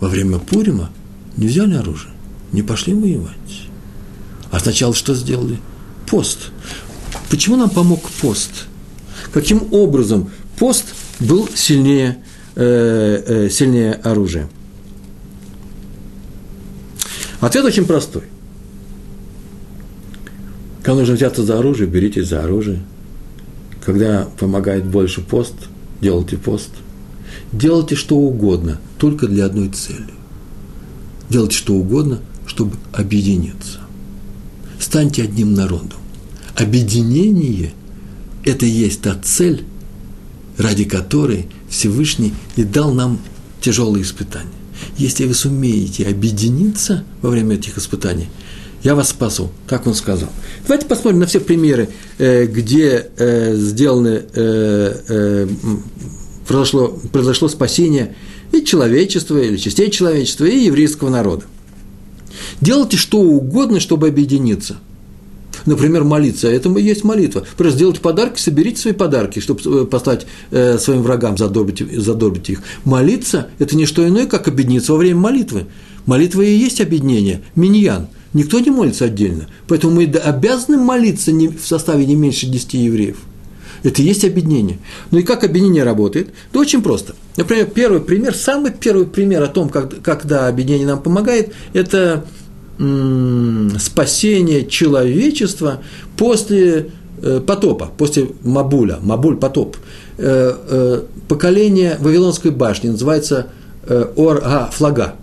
[0.00, 0.90] Во время Пурима
[1.36, 2.12] не взяли оружие,
[2.52, 3.36] не пошли воевать.
[4.50, 5.58] А сначала что сделали?
[6.06, 6.50] Пост.
[7.28, 8.66] Почему нам помог пост?
[9.32, 10.86] Каким образом пост
[11.20, 12.18] был сильнее,
[12.54, 14.48] э, э, сильнее оружия?
[17.40, 18.31] Ответ очень простой.
[20.82, 22.82] Когда нужно взяться за оружие, берите за оружие.
[23.84, 25.54] Когда помогает больше пост,
[26.00, 26.70] делайте пост.
[27.52, 30.10] Делайте что угодно, только для одной цели.
[31.30, 33.80] делайте что угодно, чтобы объединиться.
[34.78, 35.98] Станьте одним народом.
[36.56, 37.72] Объединение–
[38.44, 39.64] это и есть та цель,
[40.58, 43.18] ради которой Всевышний и дал нам
[43.60, 44.50] тяжелые испытания.
[44.98, 48.28] Если вы сумеете объединиться во время этих испытаний,
[48.82, 50.28] я вас спасу, как он сказал.
[50.66, 55.46] Давайте посмотрим на все примеры, э, где э, сделаны, э,
[56.46, 58.16] произошло, произошло спасение
[58.52, 61.44] и человечества, или частей человечества, и еврейского народа.
[62.60, 64.76] Делайте что угодно, чтобы объединиться–
[65.64, 67.44] например, молиться, это и есть молитва.
[67.56, 72.62] Просто сделайте подарки, соберите свои подарки, чтобы послать своим врагам, задобрить, задобрить их.
[72.84, 75.66] Молиться– это не что иное, как объединиться во время молитвы.
[76.04, 78.08] Молитва и есть объединение, миньян.
[78.32, 79.46] Никто не молится отдельно.
[79.68, 83.16] Поэтому мы обязаны молиться в составе не меньше 10 евреев.
[83.82, 84.78] Это и есть объединение.
[85.10, 86.28] Ну и как объединение работает?
[86.52, 87.14] Да очень просто.
[87.36, 92.24] Например, первый пример, самый первый пример о том, как, когда объединение нам помогает, это
[93.78, 95.82] спасение человечества
[96.16, 96.90] после
[97.22, 99.76] э, потопа, после Мабуля, Мабуль потоп.
[100.18, 103.48] Э, э, поколение Вавилонской башни называется
[104.16, 105.14] Ор-А, флага.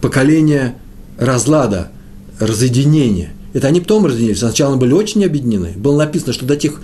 [0.00, 0.76] Поколение
[1.18, 1.90] разлада,
[2.38, 3.32] разъединения.
[3.52, 4.38] Это они потом разъединились.
[4.38, 5.72] Сначала они были очень объединены.
[5.76, 6.80] Было написано, что до тех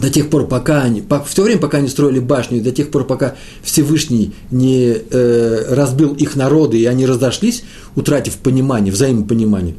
[0.00, 3.04] до тех пор, пока они, в то время, пока они строили башню, до тех пор,
[3.04, 7.64] пока Всевышний не э, разбил их народы, и они разошлись,
[7.96, 9.74] утратив понимание, взаимопонимание,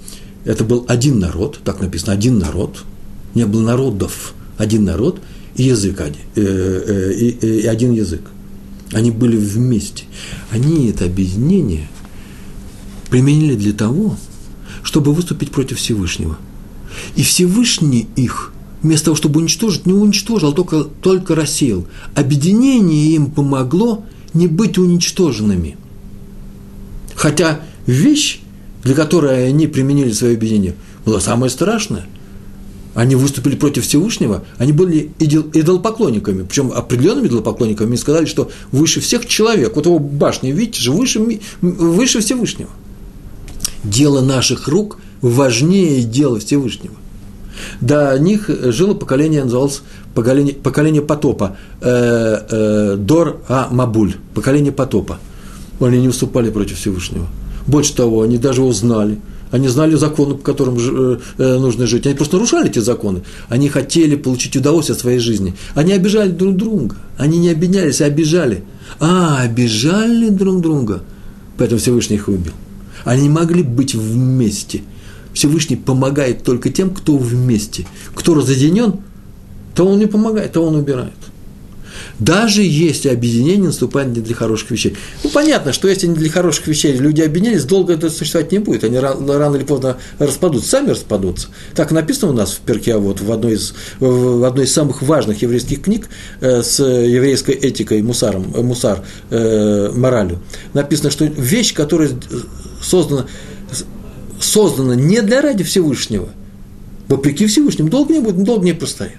[0.45, 2.79] это был один народ, так написано, один народ,
[3.33, 5.19] не было народов, один народ
[5.55, 8.21] и язык один, э, э, и, и один язык.
[8.91, 10.05] Они были вместе.
[10.51, 11.87] Они это объединение
[13.09, 14.17] применили для того,
[14.83, 16.37] чтобы выступить против Всевышнего.
[17.15, 21.85] И Всевышний их– вместо того, чтобы уничтожить, не уничтожил, а только, только рассеял.
[22.15, 25.77] Объединение им помогло не быть уничтоженными.
[27.15, 28.39] Хотя вещь,
[28.83, 30.75] для которой они применили свое объединение,
[31.05, 32.05] была самая страшная.
[32.95, 38.99] Они выступили против Всевышнего, они были идол, идолопоклонниками, причем определенными идолопоклонниками, и сказали, что выше
[38.99, 42.71] всех человек, вот его башня, видите же, выше, выше Всевышнего.
[43.83, 46.95] Дело наших рук важнее дела Всевышнего–
[47.81, 49.81] до них жило поколение, называлось
[50.13, 55.19] поколение, поколение потопа, э, э, Дор А Мабуль, поколение потопа.
[55.79, 57.27] Они не выступали против Всевышнего.
[57.67, 59.19] Больше того, они даже его знали.
[59.51, 62.05] Они знали законы, по которым э, э, нужно жить.
[62.05, 63.23] Они просто нарушали эти законы.
[63.47, 65.55] Они хотели получить удовольствие от своей жизни.
[65.75, 66.95] Они обижали друг друга.
[67.17, 68.63] Они не объединялись, а обижали.
[68.99, 71.03] А, обижали друг друга.
[71.57, 72.53] Поэтому Всевышний их убил.
[73.05, 74.83] Они не могли быть вместе–
[75.33, 77.85] Всевышний помогает только тем, кто вместе.
[78.13, 78.95] Кто разъединен,
[79.75, 81.13] то он не помогает, то он убирает.
[82.19, 84.95] Даже если объединение наступает не для хороших вещей.
[85.23, 88.83] Ну, понятно, что если не для хороших вещей люди объединились, долго это существовать не будет.
[88.83, 91.47] Они рано, рано или поздно распадутся, сами распадутся.
[91.75, 95.01] Так написано у нас в Перке, а вот в одной из, в одной из самых
[95.01, 96.09] важных еврейских книг
[96.41, 100.41] э, с еврейской этикой, мусаром, э, мусар, э, моралью.
[100.73, 102.11] Написано, что вещь, которая
[102.81, 103.25] создана
[104.39, 106.29] создано не для ради Всевышнего,
[107.07, 109.17] вопреки Всевышнему, долг не будет, долг не простоит.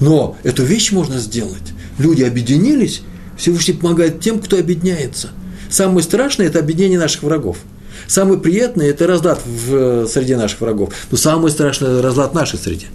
[0.00, 1.72] Но эту вещь можно сделать.
[1.98, 3.02] Люди объединились,
[3.36, 5.30] Всевышний помогает тем, кто объединяется.
[5.70, 7.58] Самое страшное– это объединение наших врагов.
[8.06, 10.92] Самое приятное– это разлад в среде наших врагов.
[11.10, 12.86] Но самое страшное– это разлад в нашей среде.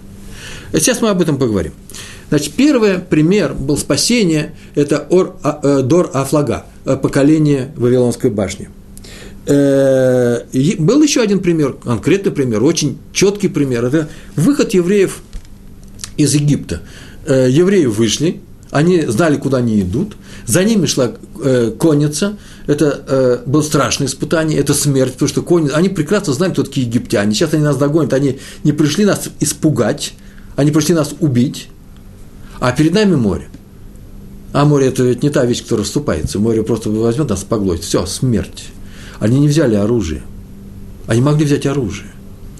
[0.72, 1.72] Сейчас мы об этом поговорим.
[2.28, 8.68] Значит, первый пример был спасение– это Ор, а, э, Дор Афлага, э, поколение Вавилонской башни–
[9.46, 10.42] Э,
[10.78, 13.84] был еще один пример, конкретный пример, очень четкий пример.
[13.84, 15.22] Это выход евреев
[16.16, 16.82] из Египта.
[17.26, 23.62] Э, евреи вышли, они знали, куда они идут, за ними шла э, конница, это было
[23.62, 27.34] страшное испытание, это смерть, потому что конница, они прекрасно знали, кто такие египтяне.
[27.34, 30.14] Сейчас они нас догонят, они не пришли нас испугать,
[30.54, 31.68] они пришли нас убить,
[32.60, 33.48] а перед нами море.
[34.52, 36.38] А море– это ведь не та вещь, которая вступается.
[36.38, 37.84] Море просто возьмет нас, поглотит.
[37.84, 38.64] Все, смерть.
[39.20, 40.22] Они не взяли оружие.
[41.06, 42.10] Они могли взять оружие.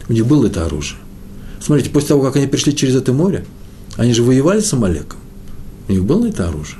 [0.08, 0.98] У них было это оружие.
[1.60, 3.44] Смотрите, после того, как они пришли через это море,
[3.96, 5.18] они же воевали с Амалеком.
[5.90, 6.78] У них было это оружие.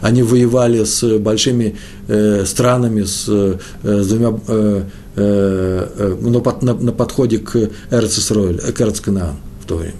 [0.00, 1.76] Они воевали с большими
[2.08, 4.82] э, странами, с, э, с двумя, э,
[5.14, 9.94] э, э на, на, на подходе к Эрцисройль, к Эрцканаан в то время.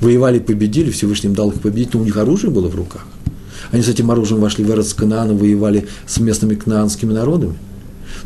[0.00, 3.06] Воевали, победили, Всевышний им дал их победить, но у них оружие было в руках.
[3.70, 7.56] Они с этим оружием вошли в Эрцканаан и воевали с местными кнаанскими народами–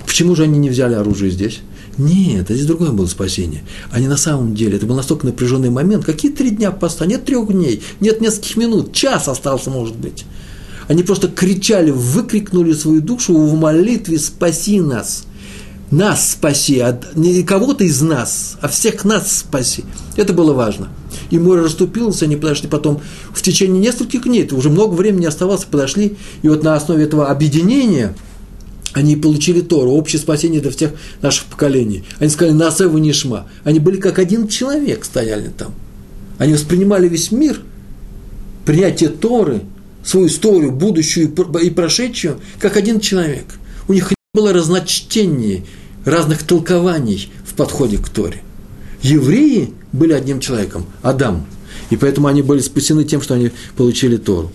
[0.06, 1.60] Почему же они не взяли оружие здесь?
[1.98, 3.64] Нет, здесь другое было спасение.
[3.90, 6.04] Они на самом деле, это был настолько напряженный момент.
[6.04, 7.06] Какие три дня поста?
[7.06, 10.24] Нет трех дней, нет нескольких минут, час остался, может быть.
[10.88, 15.24] Они просто кричали, выкрикнули свою душу в молитве «Спаси нас!»
[15.90, 16.82] Нас спаси,
[17.14, 19.84] не кого-то из нас, а всех нас спаси.
[20.16, 20.88] Это было важно.
[21.30, 23.00] И море расступилось, они подошли потом
[23.32, 28.16] в течение нескольких дней, уже много времени оставалось, подошли, и вот на основе этого объединения
[28.94, 32.04] они получили Тору, общее спасение для всех наших поколений.
[32.20, 33.48] Они сказали «Насеву Нишма».
[33.64, 35.74] Они были как один человек, стояли там.
[36.38, 37.60] Они воспринимали весь мир,
[38.64, 39.62] принятие Торы,
[40.04, 43.44] свою историю, будущую и прошедшую, как один человек.
[43.88, 45.64] У них не было разночтений,
[46.04, 48.42] разных толкований в подходе к Торе.
[49.02, 51.46] Евреи были одним человеком, Адам.
[51.90, 54.52] И поэтому они были спасены тем, что они получили Тору.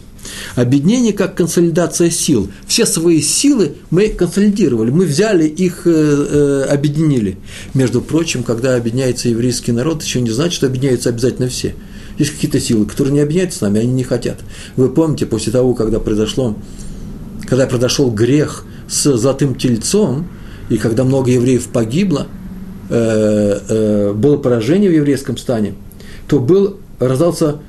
[0.55, 2.49] Объединение как консолидация сил.
[2.67, 7.37] Все свои силы мы консолидировали, мы взяли их, э, э, объединили.
[7.73, 11.75] Между прочим, когда объединяется еврейский народ, еще не значит, что объединяются обязательно все.
[12.17, 14.39] Есть какие-то силы, которые не объединяются с нами, они не хотят.
[14.75, 16.55] Вы помните, после того, когда произошло,
[17.47, 20.27] когда произошел грех с золотым тельцом,
[20.69, 22.27] и когда много евреев погибло,
[22.89, 25.75] э, было поражение в еврейском стане,
[26.27, 27.59] то был, раздался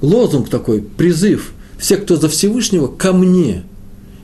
[0.00, 3.64] лозунг такой, призыв, все, кто за Всевышнего, ко мне.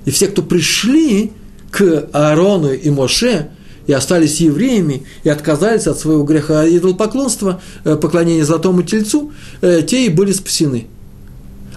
[0.05, 1.33] И все, кто пришли
[1.71, 3.49] к Аарону и Моше,
[3.87, 10.09] и остались евреями, и отказались от своего греха идолопоклонства, э, поклонения золотому тельцу, те и
[10.09, 10.87] были спасены–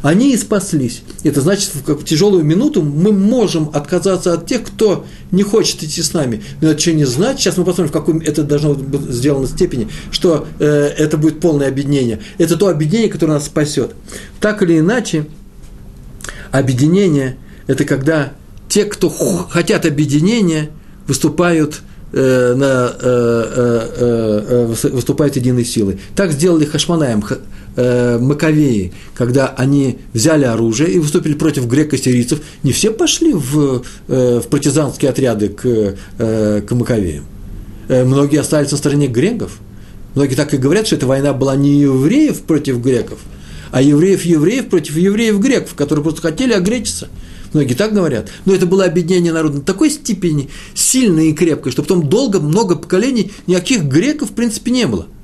[0.01, 1.01] они и спаслись.
[1.23, 6.13] Это значит, в тяжелую минуту мы можем отказаться от тех, кто не хочет идти с
[6.13, 6.41] нами.
[6.61, 9.89] Но это что не значит, сейчас мы посмотрим, в какой это должно быть сделано степени,
[10.11, 10.65] что э,
[10.97, 12.19] это будет полное объединение.
[12.37, 13.91] Это то объединение, которое нас спасет.
[14.39, 15.25] Так или иначе,
[16.51, 18.33] объединение– это когда
[18.67, 19.09] те, кто
[19.49, 20.69] хотят объединения,
[21.07, 21.81] выступают
[22.13, 25.99] э, на, э, э, выступают единой силой.
[26.15, 27.23] Так сделали Хашманаем
[27.75, 35.11] Маковеи, когда они взяли оружие и выступили против греко-сирийцев, не все пошли в, в партизанские
[35.11, 37.23] отряды к, к Маковеям.
[37.87, 39.59] Многие остались на стороне греков.
[40.15, 43.19] Многие так и говорят, что эта война была не евреев против греков,
[43.71, 47.09] а евреев-евреев против евреев-греков, которые просто хотели огречиться.
[47.53, 48.29] Многие так говорят.
[48.45, 52.75] Но это было объединение народа на такой степени сильное и крепкое, что потом долго, много
[52.75, 55.07] поколений никаких греков в принципе не было–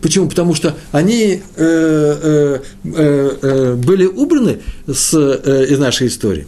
[0.00, 0.28] Почему?
[0.28, 6.46] Потому что они э, э, э, э, были убраны с, э, из нашей истории.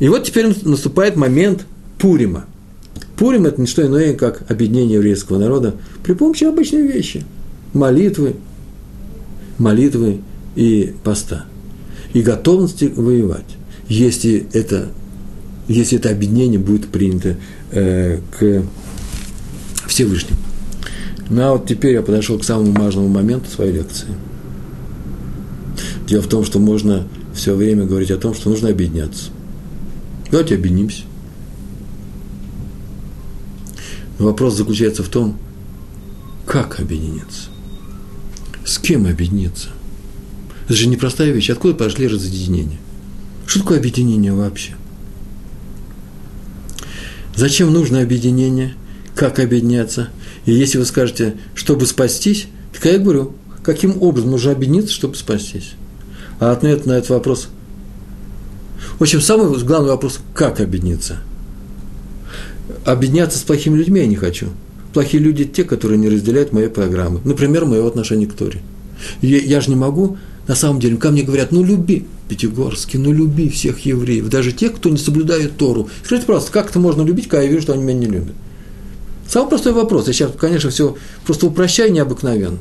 [0.00, 1.66] И вот теперь наступает момент
[1.98, 2.46] Пурима.
[3.16, 7.24] Пурим– это не что иное, как объединение еврейского народа при помощи обычной вещи–
[7.74, 8.36] молитвы,
[9.60, 10.20] молитвы
[10.56, 11.44] и поста.
[12.12, 13.44] И готовности воевать,
[13.88, 14.88] если это,
[15.68, 17.36] если это объединение будет принято
[17.70, 18.64] э, к
[19.86, 20.40] Всевышнему.
[21.28, 24.08] Ну а вот теперь я подошел к самому важному моменту своей лекции.
[26.08, 29.30] Дело в том, что можно все время говорить о том, что нужно объединяться.
[30.32, 31.02] Давайте объединимся.
[34.18, 35.38] Вопрос заключается в том,
[36.46, 37.50] как объединиться.
[38.70, 39.70] С кем объединиться?
[40.66, 41.50] Это же непростая вещь.
[41.50, 42.78] Откуда пошли разъединения?
[43.44, 44.76] Что такое объединение вообще?
[47.34, 48.76] Зачем нужно объединение?
[49.16, 50.10] Как объединяться?
[50.44, 55.72] И если вы скажете, чтобы спастись, так я говорю, каким образом нужно объединиться, чтобы спастись?
[56.38, 57.48] А ответ на этот вопрос.
[59.00, 61.16] В общем, самый главный вопрос, как объединиться?
[62.84, 64.50] Объединяться с плохими людьми я не хочу.
[64.92, 67.20] Плохие люди– те, которые не разделяют мои программы.
[67.24, 68.60] Например, моего отношения к Торе.
[69.22, 73.12] Я, я же не могу, на самом деле, ко мне говорят, ну люби Пятигорский, ну
[73.12, 75.88] люби всех евреев, даже тех, кто не соблюдает Тору.
[76.04, 78.34] Скажите, просто, как это можно любить, когда я вижу, что они меня не любят?
[79.28, 80.08] Самый простой вопрос.
[80.08, 82.58] Я сейчас, конечно, все просто упрощаю необыкновенно.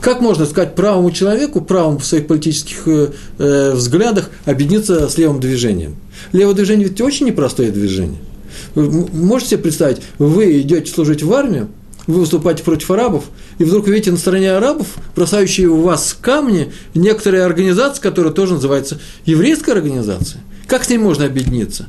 [0.00, 5.40] Как можно сказать правому человеку, правому в своих политических э, э, взглядах объединиться с левым
[5.40, 5.96] движением?
[6.32, 8.18] Левое движение ведь очень непростое движение.
[8.74, 11.68] Вы можете себе представить, вы идете служить в армию,
[12.06, 13.24] вы выступаете против арабов,
[13.58, 19.00] и вдруг видите на стороне арабов, бросающие у вас камни, некоторые организации, которая тоже называется
[19.24, 20.42] еврейская организация.
[20.66, 21.88] Как с ней можно объединиться?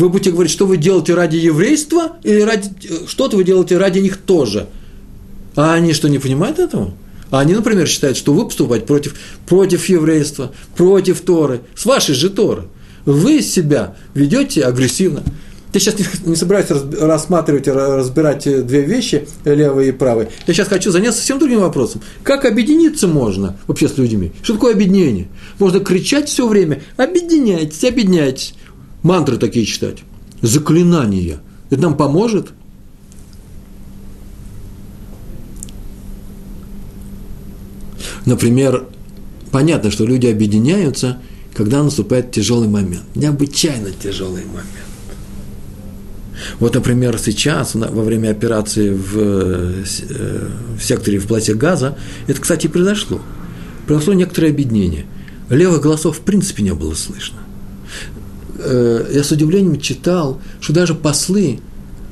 [0.00, 2.70] вы будете говорить, что вы делаете ради еврейства, или ради,
[3.06, 4.66] что-то вы делаете ради них тоже.
[5.56, 6.92] А они что, не понимают этого?
[7.30, 9.14] А они, например, считают, что вы поступаете против,
[9.46, 12.64] против еврейства, против Торы, с вашей же Торы.
[13.04, 15.22] Вы себя ведете агрессивно.
[15.72, 15.94] Я сейчас
[16.24, 20.30] не, собираюсь рассматривать, разбирать две вещи, левые и правые.
[20.46, 22.02] Я сейчас хочу заняться совсем другим вопросом.
[22.24, 24.32] Как объединиться можно вообще с людьми?
[24.42, 25.28] Что такое объединение?
[25.60, 28.54] Можно кричать все время, объединяйтесь, объединяйтесь
[29.04, 29.98] мантры такие читать,
[30.42, 31.38] заклинания.
[31.70, 32.48] Это нам поможет?
[38.26, 38.86] Например,
[39.52, 41.20] понятно, что люди объединяются,
[41.54, 44.89] когда наступает тяжелый момент, необычайно тяжелый момент.
[46.58, 49.84] Вот, например, сейчас, во время операции в, э,
[50.78, 53.20] в секторе в плате газа, это, кстати, и произошло.
[53.86, 55.06] Произошло некоторое объединение.
[55.48, 57.38] Левых голосов в принципе не было слышно.
[58.58, 61.60] Э, я с удивлением читал, что даже послы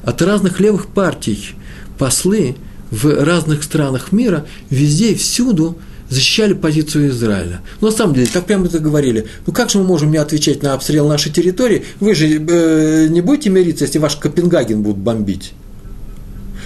[0.04, 1.54] от разных левых партий,
[1.98, 2.56] послы
[2.90, 5.78] в разных странах мира, везде и всюду
[6.08, 7.60] защищали позицию Израиля.
[7.80, 9.26] Но на самом деле, так прямо это говорили.
[9.46, 11.84] Ну как же мы можем не отвечать на обстрел нашей территории?
[12.00, 15.52] Вы же э, не будете мириться, если ваш Копенгаген будут бомбить.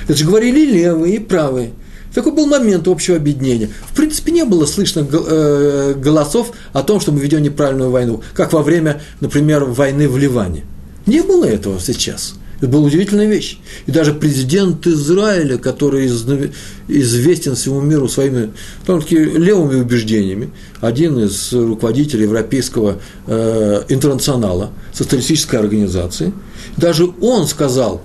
[0.05, 1.70] Это же говорили левые и правые.
[2.14, 3.70] Такой был момент общего объединения.
[3.90, 8.53] В принципе, не было слышно э, голосов о том, что мы ведем неправильную войну, как
[8.53, 10.64] во время, например, войны в Ливане.
[11.07, 12.34] Не было этого сейчас.
[12.62, 13.58] Это была удивительная вещь.
[13.86, 18.52] И даже президент Израиля, который известен всему миру своими
[18.86, 20.50] таки левыми убеждениями,
[20.80, 26.32] один из руководителей европейского э, интернационала, социалистической организации,
[26.76, 28.00] даже он сказал,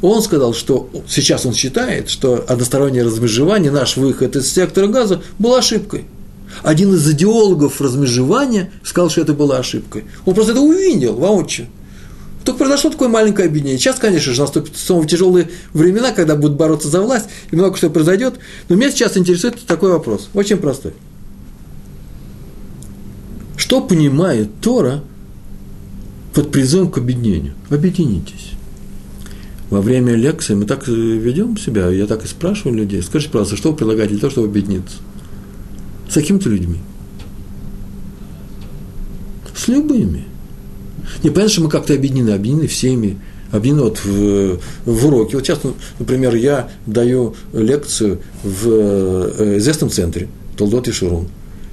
[0.00, 5.56] он сказал, что сейчас он считает, что одностороннее размежевание, наш выход из сектора газа был
[5.56, 6.04] ошибкой.
[6.62, 10.04] Один из идеологов размежевания сказал, что это была ошибкой.
[10.24, 11.66] Он просто это увидел воочию.
[12.44, 13.78] Только произошло такое маленькое объединение.
[13.78, 17.88] Сейчас, конечно же, наступят снова тяжелые времена, когда будут бороться за власть, и много что
[17.90, 18.34] произойдет.
[18.68, 20.92] Но меня сейчас интересует такой вопрос, очень простой.
[23.56, 25.04] Что понимает Тора
[26.34, 27.54] под призывом к объединению?
[27.70, 28.52] Объединитесь.
[29.70, 33.70] Во время лекции мы так ведем себя, я так и спрашиваю людей, скажите, пожалуйста, что
[33.70, 34.96] вы предлагаете для того, чтобы объединиться?
[36.10, 36.80] С какими-то людьми?
[39.54, 40.26] С любыми.
[41.22, 43.18] Не понятно, что мы как-то объединены, объединены всеми,
[43.50, 45.36] объединены вот в, в уроке.
[45.36, 45.60] Вот сейчас,
[45.98, 51.28] например, я даю лекцию в э, известном центре, Толдот и Шурун.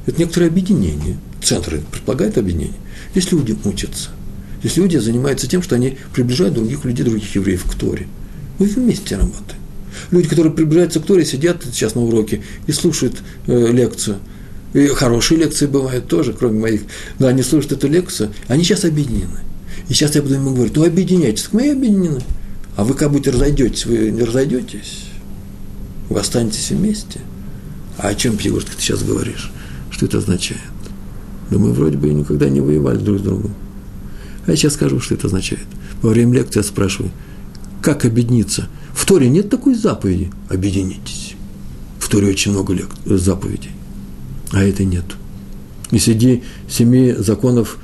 [0.05, 1.17] Это некоторое объединение.
[1.43, 2.77] Центр предполагает объединение.
[3.11, 4.09] Здесь люди учатся.
[4.59, 8.07] Здесь люди занимаются тем, что они приближают других людей, других евреев к Торе.
[8.57, 9.59] Мы вместе работаем.
[10.11, 13.15] Люди, которые приближаются к Торе, сидят сейчас на уроке и слушают
[13.47, 14.17] э, лекцию–
[14.73, 16.81] и хорошие лекции бывают тоже, кроме моих.
[17.17, 19.39] Но они слушают эту лекцию, они сейчас объединены.
[19.87, 21.49] И сейчас я буду ему говорить, ну объединяйтесь.
[21.51, 22.21] Мы объединены.
[22.75, 25.05] А вы как будто разойдетесь, вы не разойдетесь.
[26.09, 27.19] Вы останетесь вместе.
[27.97, 29.51] А о чем, Егор, ты сейчас говоришь?
[29.89, 30.61] Что это означает?
[31.49, 33.53] Да мы вроде бы никогда не воевали друг с другом.
[34.45, 35.65] А я сейчас скажу, что это означает.
[36.01, 37.11] Во время лекции я спрашиваю,
[37.81, 38.67] как объединиться?
[38.93, 40.31] В Торе нет такой заповеди.
[40.49, 41.33] Объединитесь.
[41.99, 42.89] В Торе очень много лек...
[43.05, 43.71] заповедей
[44.51, 45.05] а это нет.
[45.91, 47.77] И среди семи законов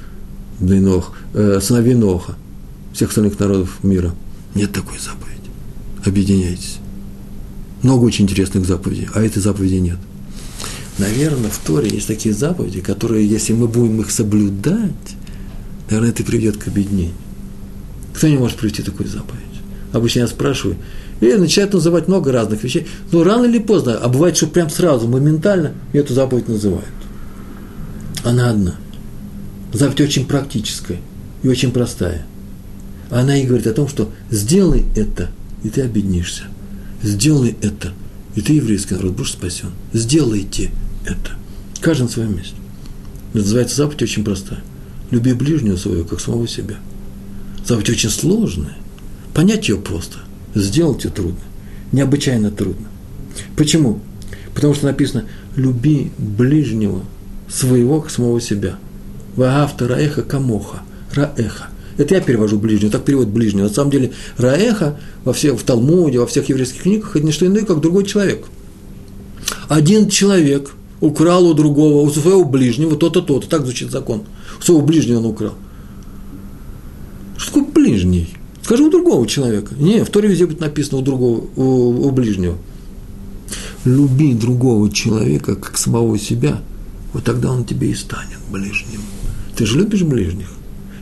[0.60, 2.36] Ноха, э, сыновей Ноха,
[2.94, 4.14] всех остальных народов мира,
[4.54, 5.50] нет такой заповеди.
[6.06, 6.78] Объединяйтесь.
[7.82, 9.98] Много очень интересных заповедей, а этой заповеди нет.
[10.98, 14.92] Наверное, в Торе есть такие заповеди, которые, если мы будем их соблюдать,
[15.90, 17.14] наверное, это приведет к объединению.
[18.14, 19.42] Кто не может привести такую заповедь?
[19.92, 20.78] Обычно я спрашиваю,
[21.22, 22.88] и начинают называть много разных вещей.
[23.12, 26.88] Но рано или поздно, а бывает, что прям сразу, моментально эту заповедь называют.
[28.24, 28.76] Она одна.
[29.72, 31.00] Заповедь очень практическая
[31.44, 32.26] и очень простая.
[33.10, 35.30] Она и говорит о том, что сделай это,
[35.64, 36.44] и ты объединишься.
[37.04, 37.94] Сделай это,
[38.36, 39.70] и ты, еврейский народ, будешь спасен.
[39.94, 40.72] Сделайте
[41.06, 41.32] это.
[41.82, 42.56] Каждый на своем месте.
[43.34, 44.64] Называется заповедь очень простая.
[45.12, 46.78] Люби ближнего своего, как самого себя.
[47.66, 48.76] Заповедь очень сложная.
[49.34, 50.20] Понять ее просто–
[50.56, 51.42] сделать ее трудно,
[51.92, 52.88] необычайно трудно.
[53.56, 54.00] Почему?
[54.54, 55.26] Потому что написано
[55.56, 57.02] «люби ближнего
[57.50, 58.78] своего к самого себя».
[59.36, 60.82] Ваагавта раэха камоха,
[61.14, 61.68] раэха.
[61.98, 63.68] Это я перевожу ближнего, так перевод ближнего.
[63.68, 67.46] На самом деле раэха во всех, в Талмуде, во всех еврейских книгах– это не что
[67.46, 68.46] иное, как другой человек.
[69.68, 73.48] Один человек украл у другого, у своего ближнего то-то, то-то.
[73.48, 74.24] Так звучит закон.
[74.60, 75.54] У своего ближнего он украл.
[77.38, 78.30] Что такое ближний?
[78.66, 79.76] Скажи у другого человека.
[79.78, 82.58] Не, в Торе везде будет написано у другого, у, у ближнего.
[83.84, 86.64] Люби другого человека, как самого себя,
[87.14, 89.02] вот тогда он тебе и станет ближним.
[89.56, 90.48] Ты же любишь ближних.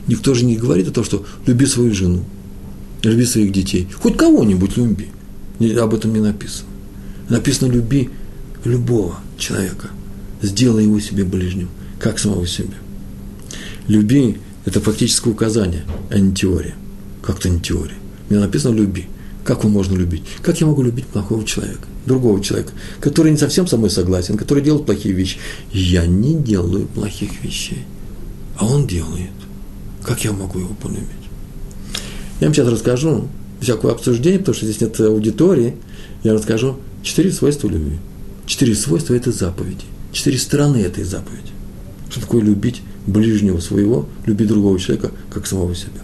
[0.08, 2.24] Никто же не говорит о том, что люби свою жену,
[3.02, 3.88] люби своих детей.
[3.94, 5.08] Хоть кого-нибудь люби.
[5.80, 6.68] Об этом не написано.
[7.30, 8.10] Написано люби
[8.64, 9.88] любого человека.
[10.42, 12.76] Сделай его себе ближним, как самого себя.
[13.88, 14.36] Люби–
[14.66, 16.74] это фактическое указание, а не теория
[17.24, 17.96] как-то не теория.
[18.28, 19.06] Мне написано «люби».
[19.44, 20.22] Как его можно любить?
[20.42, 24.62] Как я могу любить плохого человека, другого человека, который не совсем со мной согласен, который
[24.62, 25.36] делает плохие вещи?
[25.70, 27.84] Я не делаю плохих вещей,
[28.56, 29.30] а он делает.
[30.02, 31.04] Как я могу его полюбить?
[32.40, 33.28] Я вам сейчас расскажу,
[33.60, 35.76] всякое обсуждение, потому что здесь нет аудитории,
[36.22, 37.98] я расскажу четыре свойства любви.
[38.46, 39.84] Четыре свойства этой заповеди.
[40.12, 41.52] Четыре стороны этой заповеди.
[42.08, 46.03] Что такое любить ближнего своего, люби другого человека, как самого себя.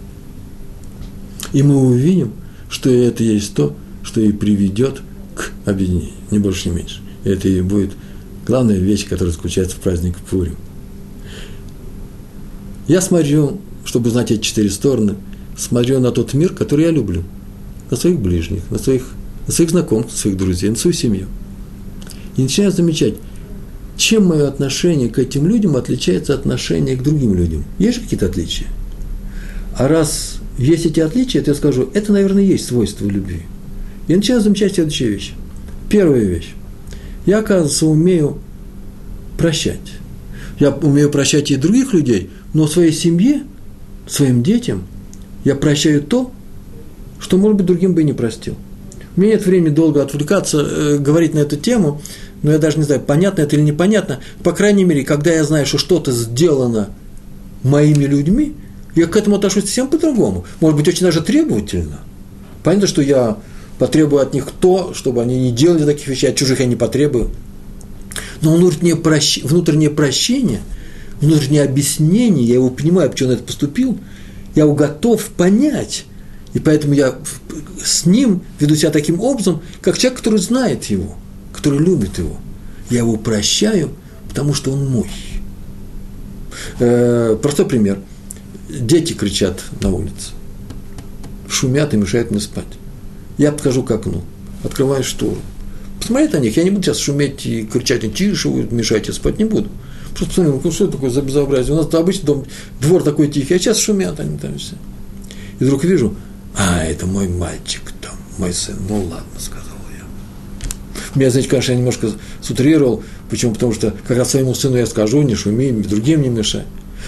[1.53, 2.33] И мы увидим,
[2.69, 5.01] что это есть то, что и приведет
[5.35, 7.01] к объединению, не больше, не меньше.
[7.23, 7.91] Это и будет
[8.45, 10.55] главная вещь, которая заключается в празднике Пурим.
[12.87, 15.15] Я смотрю, чтобы знать эти четыре стороны,
[15.57, 17.23] смотрю на тот мир, который я люблю,
[17.89, 19.07] на своих ближних, на своих,
[19.47, 21.27] на своих знакомых, на своих друзей, на свою семью.
[22.37, 23.15] И начинаю замечать,
[23.97, 27.65] чем мое отношение к этим людям отличается от отношения к другим людям.
[27.77, 28.67] Есть же какие-то отличия?
[29.77, 33.41] А раз есть эти отличия, то я скажу, это, наверное, есть свойство любви.
[34.07, 35.33] Я начинаю замечать следующую вещь.
[35.89, 36.53] Первая вещь.
[37.25, 38.37] Я, оказывается, умею
[39.37, 39.79] прощать.
[40.59, 43.43] Я умею прощать и других людей, но своей семье,
[44.07, 44.83] своим детям
[45.43, 46.31] я прощаю то,
[47.19, 48.55] что, может быть, другим бы и не простил.
[49.15, 52.01] У меня нет времени долго отвлекаться, э, говорить на эту тему,
[52.43, 54.19] но я даже не знаю, понятно это или непонятно.
[54.43, 56.89] По крайней мере, когда я знаю, что что-то сделано
[57.63, 58.53] моими людьми,
[58.95, 60.45] я к этому отношусь совсем по-другому.
[60.59, 61.99] Может быть, очень даже требовательно.
[62.63, 63.37] Понятно, что я
[63.79, 67.31] потребую от них то, чтобы они не делали таких вещей, от чужих я не потребую.
[68.41, 69.39] Но внутреннее, прощ...
[69.43, 70.59] внутреннее прощение,
[71.21, 73.97] внутреннее объяснение, я его понимаю, почему он это поступил,
[74.55, 76.05] я его готов понять.
[76.53, 77.15] И поэтому я
[77.83, 81.15] с ним веду себя таким образом, как человек, который знает его,
[81.53, 82.37] который любит его.
[82.89, 83.91] Я его прощаю,
[84.27, 85.09] потому что он мой.
[86.79, 87.99] Э, простой пример–
[88.79, 90.31] дети кричат на улице,
[91.47, 92.65] шумят и мешают мне спать.
[93.37, 94.23] Я подхожу к окну,
[94.63, 95.37] открываю штору,
[95.99, 99.45] посмотреть на них, я не буду сейчас шуметь и кричать, тише, вы мешаете спать, не
[99.45, 99.69] буду.
[100.09, 101.73] Просто посмотрю, ну что это такое за безобразие?
[101.73, 102.45] У нас обычно дом,
[102.81, 104.75] двор такой тихий, а сейчас шумят они там все.
[105.59, 106.15] И вдруг вижу,
[106.55, 108.75] а, это мой мальчик там, мой сын.
[108.89, 110.03] Ну ладно, сказал я.
[111.15, 112.11] Меня, знаете, конечно, я немножко
[112.41, 113.03] сутрировал.
[113.29, 113.53] Почему?
[113.53, 116.63] Потому что как раз своему сыну я скажу, не шуми, другим не мешай.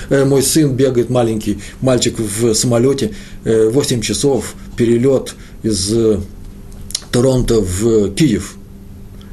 [0.09, 3.11] Э, мой сын бегает, маленький мальчик в самолете,
[3.43, 6.19] 8 э, часов перелет из э,
[7.11, 8.55] Торонто в Киев.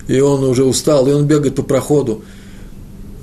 [0.09, 2.23] И он уже устал, и он бегает по проходу.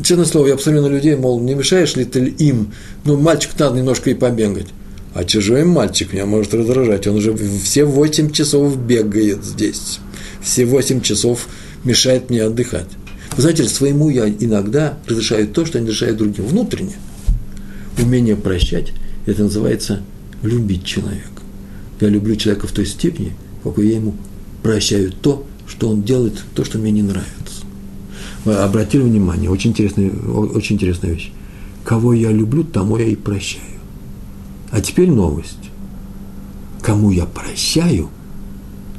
[0.04, 2.74] Честное слово, я посмотрю на людей, мол, не мешаешь ли ты им?
[3.04, 4.68] Ну, мальчик надо немножко и побегать.
[5.14, 7.08] А чужой мальчик меня может раздражать.
[7.08, 10.00] Он уже все 8 часов бегает здесь.
[10.42, 11.48] Все 8 часов
[11.84, 12.88] мешает мне отдыхать.
[13.36, 16.46] Вы знаете, своему я иногда разрешаю то, что не разрешаю другим.
[16.46, 16.94] Внутренне
[17.98, 18.94] умение прощать,
[19.26, 20.02] это называется
[20.42, 21.42] любить человека.
[22.00, 23.34] Я люблю человека в той степени,
[23.64, 24.16] какой я ему
[24.64, 27.66] прощаю то, что он делает, то, что мне не нравится.
[28.46, 31.32] Вы обратили внимание, очень интересная, очень интересная вещь.
[31.84, 33.64] Кого я люблю, тому я и прощаю.
[34.72, 35.58] А теперь новость.
[36.82, 38.10] Кому я прощаю,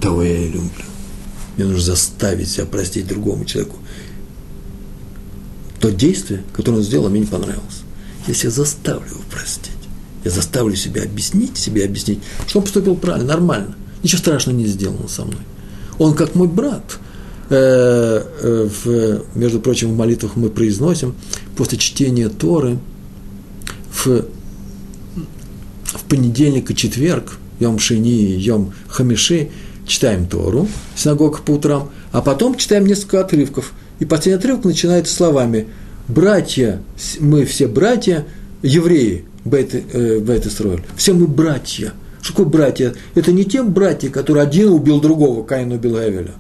[0.01, 0.71] того я и люблю.
[1.57, 3.77] Мне нужно заставить себя простить другому человеку.
[5.81, 7.83] То действие, которое он сделал, мне не понравилось
[8.29, 9.73] если я заставлю его простить,
[10.25, 15.09] я заставлю себя объяснить, себе объяснить, что он поступил правильно, нормально, ничего страшного не сделано
[15.09, 15.41] со мной.
[15.99, 16.99] Он как мой брат.
[17.51, 21.15] Э, э, в, между прочим, в молитвах мы произносим
[21.57, 22.79] после чтения Торы
[23.91, 24.27] в,
[25.85, 29.49] в понедельник и четверг, Йом Шини, Йом Хамиши,
[29.87, 33.73] читаем Тору, синагога по утрам, а потом читаем несколько отрывков.
[33.99, 35.69] И последний отрывок начинается словами–
[36.09, 36.81] братья,
[37.21, 38.25] мы все братья,
[38.63, 41.93] евреи, Бейт, э, Исраиль, все мы братья.
[42.21, 42.95] Что такое братья?
[43.15, 46.33] Это не те братья, которые один убил другого, Каин убил Эвеля.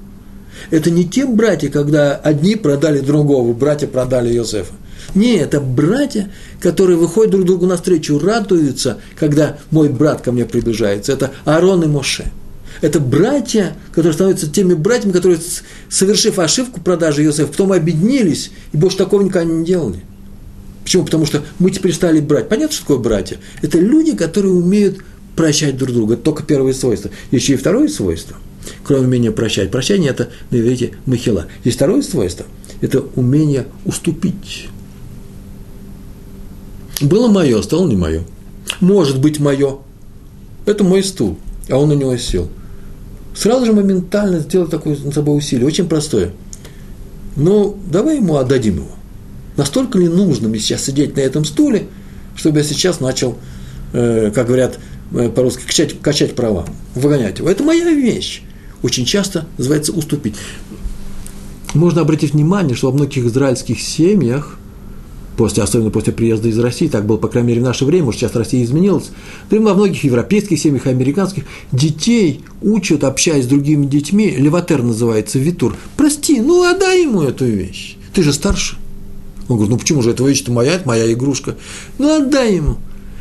[0.70, 4.74] Это не те братья, когда одни продали другого, братья продали Иосифа.
[5.14, 11.12] Не, это братья, которые выходят друг другу навстречу, радуются, когда мой брат ко мне приближается.
[11.12, 12.24] Это Аарон и Моше–
[12.80, 15.40] это братья, которые становятся теми братьями, которые,
[15.88, 20.00] совершив ошибку продажи Иосифа, потом объединились и больше такого никогда не делали.
[20.84, 21.04] Почему?
[21.04, 22.48] Потому что мы теперь стали брать.
[22.48, 23.38] Понятно, что такое братья?
[23.62, 24.98] Это люди, которые умеют
[25.36, 26.14] прощать друг друга.
[26.14, 27.10] Это только первое свойство.
[27.30, 28.36] Еще и второе свойство.
[28.84, 29.70] Кроме умения прощать.
[29.70, 31.46] Прощание– это, на иврите, махила.
[31.64, 32.46] Есть второе свойство–
[32.80, 34.68] это умение уступить.
[37.00, 38.24] Было мое, стало не мое.
[38.80, 39.78] Может быть мое.
[40.64, 42.48] Это мой стул, а он на него сел
[43.38, 46.32] сразу же моментально сделать такое над собой усилие, очень простое.
[47.36, 48.90] Ну, давай ему отдадим его.
[49.56, 51.86] Настолько ли нужно мне сейчас сидеть на этом стуле,
[52.34, 53.38] чтобы я сейчас начал,
[53.92, 54.78] э, как говорят
[55.12, 57.48] э, по-русски, качать, качать права, выгонять его.
[57.48, 58.42] Это моя вещь.
[58.82, 60.34] Очень часто называется уступить.
[61.74, 64.58] Можно обратить внимание, что во многих израильских семьях–
[65.38, 68.20] после, особенно после приезда из России, так было, по крайней мере, в наше время, может,
[68.20, 69.10] сейчас Россия изменилась,
[69.48, 75.38] да и во многих европейских семьях, американских, детей учат, общаясь с другими детьми, леватер называется,
[75.38, 78.76] витур, прости, ну отдай ему эту вещь, ты же старше,
[79.48, 81.56] Он говорит, ну почему же, эта вещь-то моя, это моя игрушка.
[81.98, 82.76] Ну, отдай ему.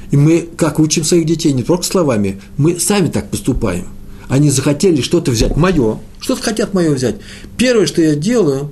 [0.10, 3.86] И мы, как учим своих детей, не только словами, мы сами так поступаем.
[4.28, 7.18] Они захотели что-то взять мое, что-то хотят мое взять.
[7.58, 8.72] Первое, что я делаю,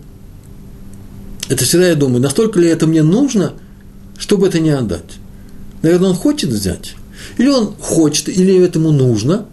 [1.50, 3.54] это всегда я думаю, настолько ли это мне нужно,
[4.18, 5.18] чтобы это не отдать.
[5.82, 6.96] Наверное, он хочет взять.
[7.38, 9.46] Или он хочет, или этому нужно,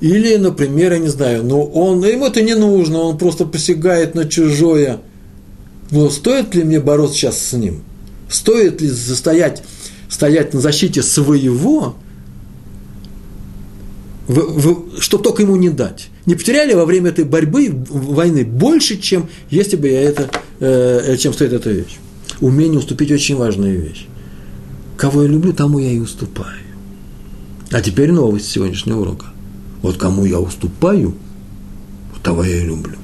[0.00, 4.26] или, например, я не знаю, но он, ему это не нужно, он просто посягает на
[4.26, 5.00] чужое.
[5.90, 7.82] Но стоит ли мне бороться сейчас с ним?
[8.30, 9.62] Стоит ли застоять,
[10.08, 11.96] стоять на защите своего,
[14.98, 16.08] что только ему не дать?
[16.26, 21.32] Не потеряли во время этой борьбы, войны, больше, чем если бы я это, э, чем
[21.32, 21.98] стоит эта вещь.
[22.40, 24.06] Умение уступить очень важная вещь.
[24.96, 26.58] Кого я люблю, тому я и уступаю.
[27.70, 29.26] А теперь новость сегодняшнего урока.
[29.82, 31.14] Вот кому я уступаю,
[32.28, 32.97] того я и люблю.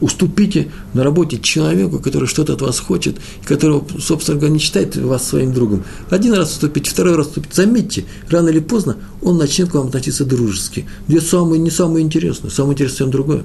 [0.00, 5.26] Уступите на работе человеку, который что-то от вас хочет, которого, собственно говоря, не считает вас
[5.26, 5.84] своим другом.
[6.10, 7.54] Один раз уступить, второй раз уступить.
[7.54, 10.86] Заметьте, рано или поздно он начнет к вам относиться дружески.
[11.08, 13.44] Где самое, не самое интересное, самое интересное другое.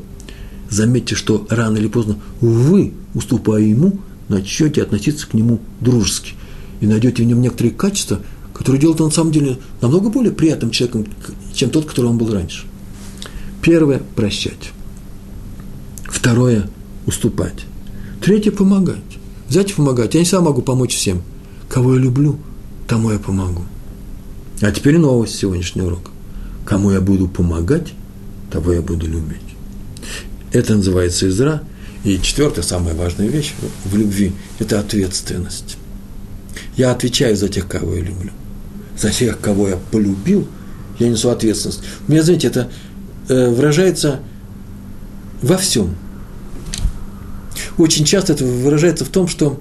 [0.70, 6.34] Заметьте, что рано или поздно вы, уступая ему, начнете относиться к нему дружески.
[6.82, 8.20] И найдете в нем некоторые качества,
[8.54, 11.08] который делает на самом деле намного более приятным человеком,
[11.54, 12.66] чем тот, который он был раньше.
[13.62, 14.72] Первое– прощать.
[16.22, 16.70] Второе–
[17.08, 17.66] уступать.
[18.22, 18.98] Третье– помогать.
[19.50, 20.14] Взять и помогать.
[20.14, 21.24] Я не сам могу помочь всем.
[21.68, 22.38] Кого я люблю,
[22.88, 23.64] тому я помогу.
[24.62, 26.12] А теперь новость сегодняшнего урока.
[26.64, 27.94] Кому я буду помогать,
[28.52, 29.40] того я буду любить.
[30.52, 31.64] Это называется Изра.
[32.04, 33.54] И четвертая, самая важная вещь
[33.86, 35.78] в любви– это ответственность.
[36.78, 38.32] Я отвечаю за тех, кого я люблю
[39.02, 40.48] за тех, кого я полюбил,
[41.00, 41.82] я несу ответственность.
[42.08, 42.70] У меня, знаете, это
[43.28, 44.20] э, выражается
[45.42, 45.96] во всем.
[47.82, 49.60] Очень часто это выражается в том, что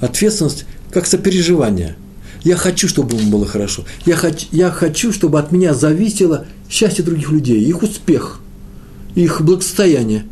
[0.00, 1.96] ответственность как сопереживание.
[2.42, 3.84] Я хочу, чтобы ему было хорошо.
[4.06, 8.40] Я, хочу, я хочу, чтобы от меня зависело счастье других людей, их успех,
[9.14, 10.24] их благосостояние.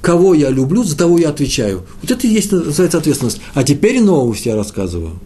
[0.00, 1.84] Кого я люблю, за того я отвечаю.
[2.00, 3.40] Вот это и есть называется ответственность.
[3.54, 5.18] А теперь новость я рассказываю.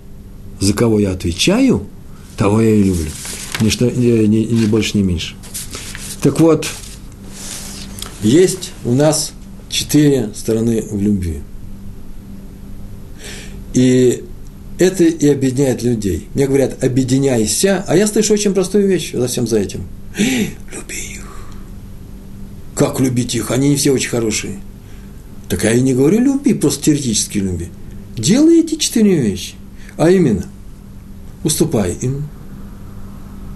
[0.60, 1.86] За кого я отвечаю–
[2.36, 3.10] того я и люблю.
[3.60, 5.34] Ни, ни, ни больше, ни меньше.
[6.22, 6.66] Так вот,
[8.22, 9.32] есть у нас
[9.72, 11.40] четыре стороны в любви.
[13.74, 14.22] И
[14.78, 16.28] это и объединяет людей.
[16.34, 19.86] Мне говорят, объединяйся, а я слышу очень простую вещь за всем за этим.
[20.18, 21.48] Люби их.
[22.74, 23.50] Как любить их?
[23.50, 24.60] Они не все очень хорошие.
[25.48, 27.68] Так я и не говорю люби, просто теоретически люби.
[28.16, 29.54] Делай эти четыре вещи.
[29.96, 30.46] А именно,
[31.44, 32.28] уступай им,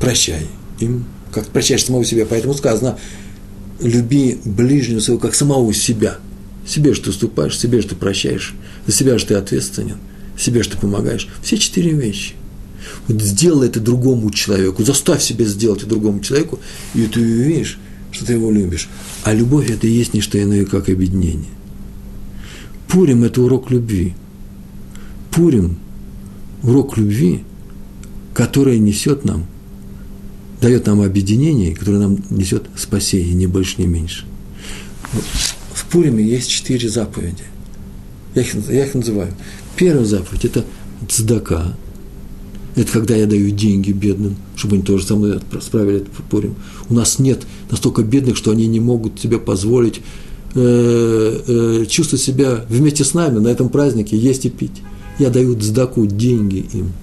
[0.00, 0.46] прощай
[0.80, 2.26] им, как прощаешь самого себя.
[2.28, 2.98] Поэтому сказано,
[3.80, 6.18] люби ближнего своего, как самого себя.
[6.66, 8.54] Себе, что уступаешь, себе, что прощаешь,
[8.86, 9.98] за себя, что ты ответственен,
[10.36, 11.28] себе, что помогаешь.
[11.42, 12.34] Все четыре вещи.
[13.06, 16.58] Вот сделай это другому человеку, заставь себя сделать это другому человеку,
[16.94, 17.78] и ты увидишь,
[18.10, 18.88] что ты его любишь.
[19.22, 21.50] А любовь– это и есть не что иное, как объединение.
[22.88, 24.14] Пурим– это урок любви.
[25.30, 25.78] Пурим–
[26.62, 27.44] урок любви–
[28.36, 29.46] которое несет нам,
[30.66, 34.24] дает нам объединение, которое нам несет спасение, ни больше, ни меньше.
[35.72, 37.44] В Пуриме есть четыре заповеди.
[38.34, 39.32] Я их, я их называю.
[39.76, 40.64] Первая заповедь– это
[41.08, 41.76] цдака.
[42.74, 46.56] Это когда я даю деньги бедным, чтобы они тоже со мной справили этот Пурим.
[46.88, 50.00] У нас нет настолько бедных, что они не могут себе позволить
[50.56, 54.82] э, э, чувствовать себя вместе с нами на этом празднике, есть и пить.
[55.20, 56.92] Я даю цдаку, деньги им–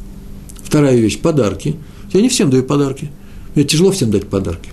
[0.73, 1.75] Вторая вещь– подарки.
[2.13, 3.11] Я не всем даю подарки.
[3.55, 4.71] Мне тяжело всем дать подарки.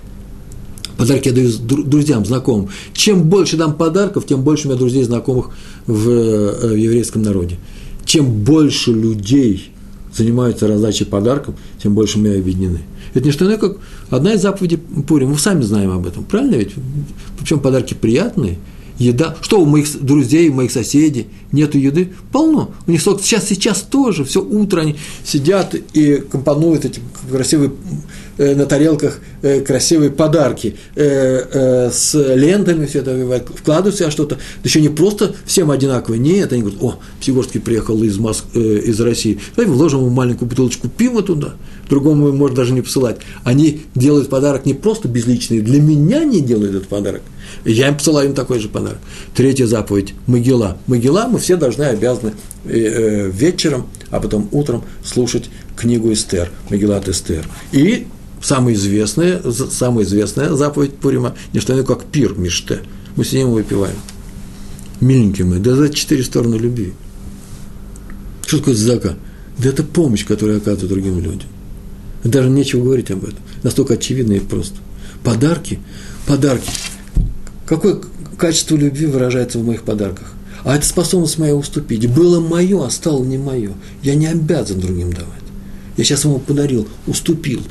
[0.97, 2.69] Подарки я даю друзьям, знакомым.
[2.93, 5.49] Чем больше дам подарков, тем больше у меня друзей, знакомых
[5.87, 7.57] в, э, в еврейском народе.
[8.05, 9.71] Чем больше людей
[10.15, 12.81] занимаются раздачей подарков, тем больше мы объединены.
[13.13, 13.77] Это не что иное, как
[14.09, 15.29] одна из заповедей Пурим.
[15.29, 16.73] Мы сами знаем об этом, правильно ведь?
[17.39, 18.57] Причем подарки приятные–
[19.01, 19.35] еда.
[19.41, 22.13] Что у моих друзей, у моих соседей нету еды?
[22.31, 22.71] Полно.
[22.87, 27.71] У них сейчас, сейчас тоже, все утро они сидят и компонуют эти красивые
[28.37, 34.35] на тарелках э, красивые подарки э, с лентами, все это вкладывают себя что-то.
[34.35, 38.45] Да еще не просто всем одинаковые, нет, они говорят, о, Псигорский приехал из, Моск...
[38.55, 41.53] из России, давай вложим ему маленькую бутылочку пива туда,
[41.89, 43.17] другому может даже не посылать.
[43.43, 47.21] Они делают подарок не просто безличный, для меня не делают этот подарок–
[47.65, 48.99] я им посылаю им такой же подарок.
[49.35, 50.77] Третья заповедь– Могила.
[50.87, 52.33] Могила мы все должны, обязаны
[52.65, 55.49] э, э, вечером, а потом утром слушать
[55.81, 57.47] книгу Эстер, Могилат Эстер.
[57.71, 58.07] И
[58.41, 62.81] самая известная, самая известная заповедь Пурима– не что иное, как пир Миште.
[63.15, 63.95] Мы сидим и выпиваем.
[64.99, 66.93] Миленькие мы, да за четыре стороны любви.
[68.45, 69.15] Что такое зака?
[69.57, 71.49] Да это помощь, которую оказывают другим людям.
[72.23, 73.39] Даже нечего говорить об этом.
[73.63, 74.75] Настолько очевидно и просто.
[75.23, 75.79] Подарки,
[76.27, 76.69] подарки.
[77.65, 77.99] Какое
[78.37, 80.33] качество любви выражается в моих подарках?
[80.63, 82.07] А это способность моя уступить.
[82.07, 83.73] Было мое, а стало не мое.
[84.03, 85.40] Я не обязан другим давать.
[85.97, 87.61] Я сейчас ему подарил, уступил.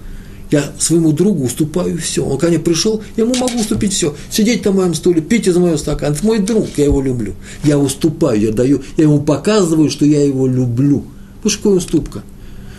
[0.50, 2.24] Я своему другу уступаю все.
[2.24, 4.16] Он ко мне пришел, я ему могу уступить все.
[4.30, 6.12] Сидеть на моем стуле, пить из моего стакана.
[6.12, 7.34] Это мой друг, я его люблю.
[7.62, 11.04] Я уступаю, я даю, я ему показываю, что я его люблю.
[11.44, 12.22] Ну, что такое уступка?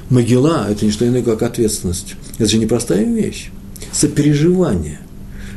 [0.09, 2.15] Могила– это не что иное, как ответственность.
[2.37, 3.49] Это же непростая вещь.
[3.93, 4.99] Сопереживание.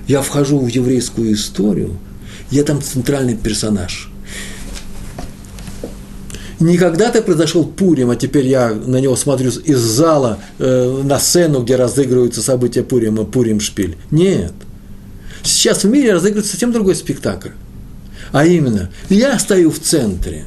[0.06, 1.96] Я вхожу в еврейскую историю,
[2.50, 4.10] я там центральный персонаж–
[6.64, 11.62] не когда-то произошел Пурим, а теперь я на него смотрю из зала э, на сцену,
[11.62, 13.96] где разыгрываются события Пурима, Пурим Шпиль.
[14.10, 14.52] Нет.
[15.42, 17.50] Сейчас в мире разыгрывается совсем другой спектакль.
[18.32, 20.46] А именно, я стою в центре,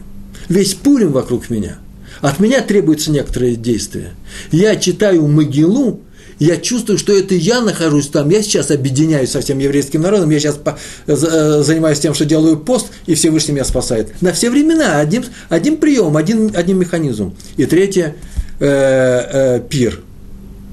[0.50, 1.78] весь Пурим вокруг меня.
[2.22, 4.14] От меня требуется некоторые действия.
[4.52, 6.02] Я читаю Могилу,
[6.40, 10.40] я чувствую, что это я нахожусь там, я сейчас объединяюсь со всем еврейским народом, я
[10.40, 10.78] сейчас по,
[11.08, 11.16] э,
[11.64, 14.22] занимаюсь тем, что делаю пост, и Всевышний меня спасает.
[14.22, 17.36] На все времена, один, один прием, один, один механизм.
[17.58, 18.16] И третье,
[18.60, 20.02] э, э, пир.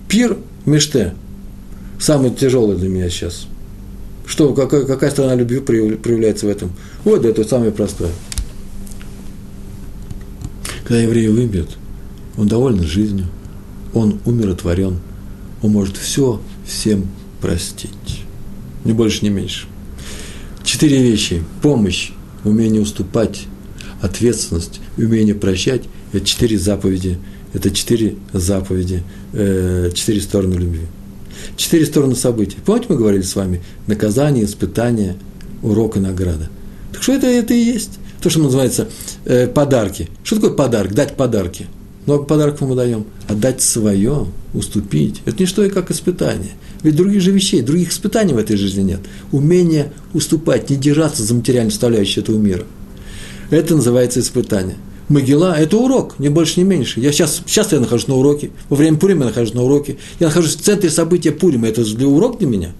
[0.08, 0.36] Пир
[0.66, 1.14] Меште.
[1.98, 3.46] Самый тяжелый для меня сейчас.
[4.26, 6.72] Что, какая, какая сторона любви проявляется в этом?
[7.04, 8.10] Вот это самое простое.
[10.82, 11.70] Когда еврей выбьет,
[12.36, 13.26] он доволен жизнью,
[13.94, 14.98] он умиротворен–
[15.64, 17.06] он может все всем
[17.40, 18.20] простить.
[18.84, 19.66] Ни больше, ни меньше.
[20.62, 21.42] Четыре вещи.
[21.62, 22.10] Помощь,
[22.44, 23.46] умение уступать,
[24.02, 25.84] ответственность, умение прощать.
[26.12, 27.18] Это четыре заповеди.
[27.54, 29.02] Это четыре заповеди,
[29.32, 30.86] э, четыре стороны любви.
[31.56, 32.58] Четыре стороны событий.
[32.64, 33.62] Помните, мы говорили с вами?
[33.86, 35.16] Наказание, испытание,
[35.62, 36.50] урок и награда.
[36.92, 37.92] Так что это, это и есть?
[38.20, 38.88] То, что называется
[39.24, 40.10] э, подарки.
[40.24, 40.92] Что такое подарок?
[40.92, 41.68] Дать подарки.
[42.06, 43.06] Много подарков мы даем.
[43.28, 45.22] Отдать свое– уступить.
[45.24, 46.52] Это не что и как испытание.
[46.82, 49.00] Ведь других же вещей, других испытаний в этой жизни нет.
[49.32, 52.64] Умение уступать, не держаться за материальную составляющую этого мира.
[53.50, 54.76] Это называется испытание.
[55.08, 57.00] Могила– это урок, ни больше, ни меньше.
[57.00, 59.96] Я сейчас, сейчас я нахожусь на уроке, во время Пурима я нахожусь на уроке.
[60.20, 62.72] Я нахожусь в центре события Пурима, это для урок для меня.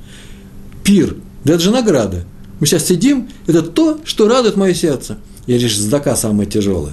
[0.83, 2.25] Пир, да это же награда.
[2.61, 5.19] Мы сейчас сидим, это то, что радует мое сердце.
[5.47, 6.93] И лишь здака самое тяжелое.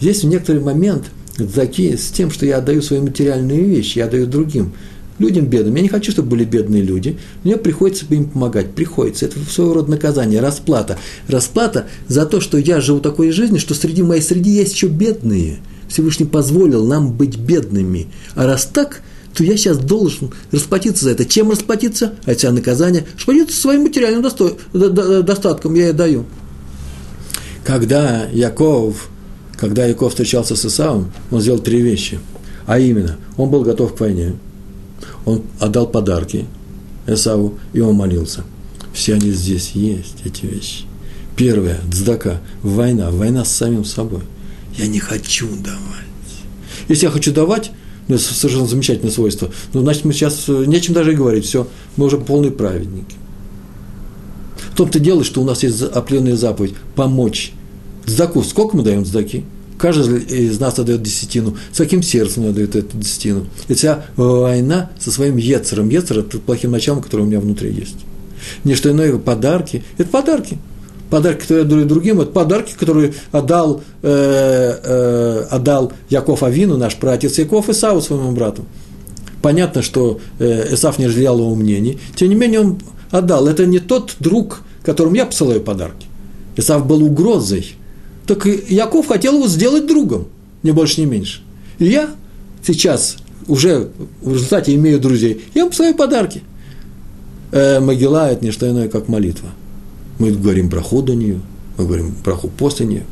[0.00, 1.04] Есть в некоторый момент–
[1.38, 4.72] с тем, что я отдаю свои материальные вещи, я отдаю другим
[5.18, 5.74] людям бедным.
[5.74, 7.18] Я не хочу, чтобы были бедные люди.
[7.44, 8.74] Мне приходится им помогать.
[8.74, 9.26] Приходится.
[9.26, 10.98] Это своего рода наказание, расплата.
[11.28, 15.58] Расплата за то, что я живу такой жизнью, что среди моей среди есть еще бедные.
[15.88, 18.08] Всевышний позволил нам быть бедными.
[18.34, 19.02] А раз так,
[19.34, 21.24] то я сейчас должен расплатиться за это.
[21.24, 22.14] Чем расплатиться?
[22.24, 23.06] А это наказание.
[23.16, 26.24] Расплатиться своим материальным достатком я и даю.
[27.64, 29.08] Когда Яков
[29.56, 32.20] когда Яков встречался с Исавом, он сделал три вещи.
[32.66, 34.34] А именно, он был готов к войне,
[35.24, 36.46] он отдал подарки
[37.06, 38.44] Исаву, и он молился.
[38.92, 40.84] Все они здесь есть, эти вещи.
[41.36, 44.22] Первое, дздака, война, война с самим собой.
[44.76, 46.06] Я не хочу давать.
[46.88, 47.70] Если я хочу давать,
[48.08, 51.68] ну, это совершенно замечательное свойство, ну, значит, мы сейчас э, нечем даже и говорить, все,
[51.96, 53.16] мы уже полные праведники.
[54.72, 57.52] В том-то дело, что у нас есть определенная заповедь– помочь
[58.06, 59.44] Сдаку, сколько мы даем сдаки?
[59.78, 61.56] Каждый из нас отдает десятину.
[61.72, 63.46] С каким сердцем отдает эту десятину?
[63.68, 65.90] Это вся война со своим ецером.
[65.90, 67.96] Ецер– это плохим началом, которое у меня внутри есть.
[68.64, 69.82] Не что иное, подарки.
[69.98, 70.58] Это подарки.
[71.10, 76.96] Подарки, которые я дарю другим, это подарки, которые отдал, э, э, отдал Яков Авину, наш
[76.96, 78.64] праотец Яков, Исаву своему брату.
[79.42, 82.80] Понятно, что э, не разделял его мнений, тем не менее он
[83.10, 83.46] отдал.
[83.46, 86.06] Это не тот друг, которому я посылаю подарки.
[86.56, 87.74] Исав был угрозой–
[88.26, 90.26] так Яков хотел его сделать другом,
[90.62, 91.42] не больше, не меньше.
[91.78, 92.10] И я
[92.62, 93.16] сейчас
[93.46, 96.42] уже в результате имею друзей, я им посылаю подарки.
[97.52, 99.50] Э, могила– это не что иное, как молитва.
[100.18, 101.40] Мы говорим про до нее,
[101.78, 103.04] мы говорим про после нее.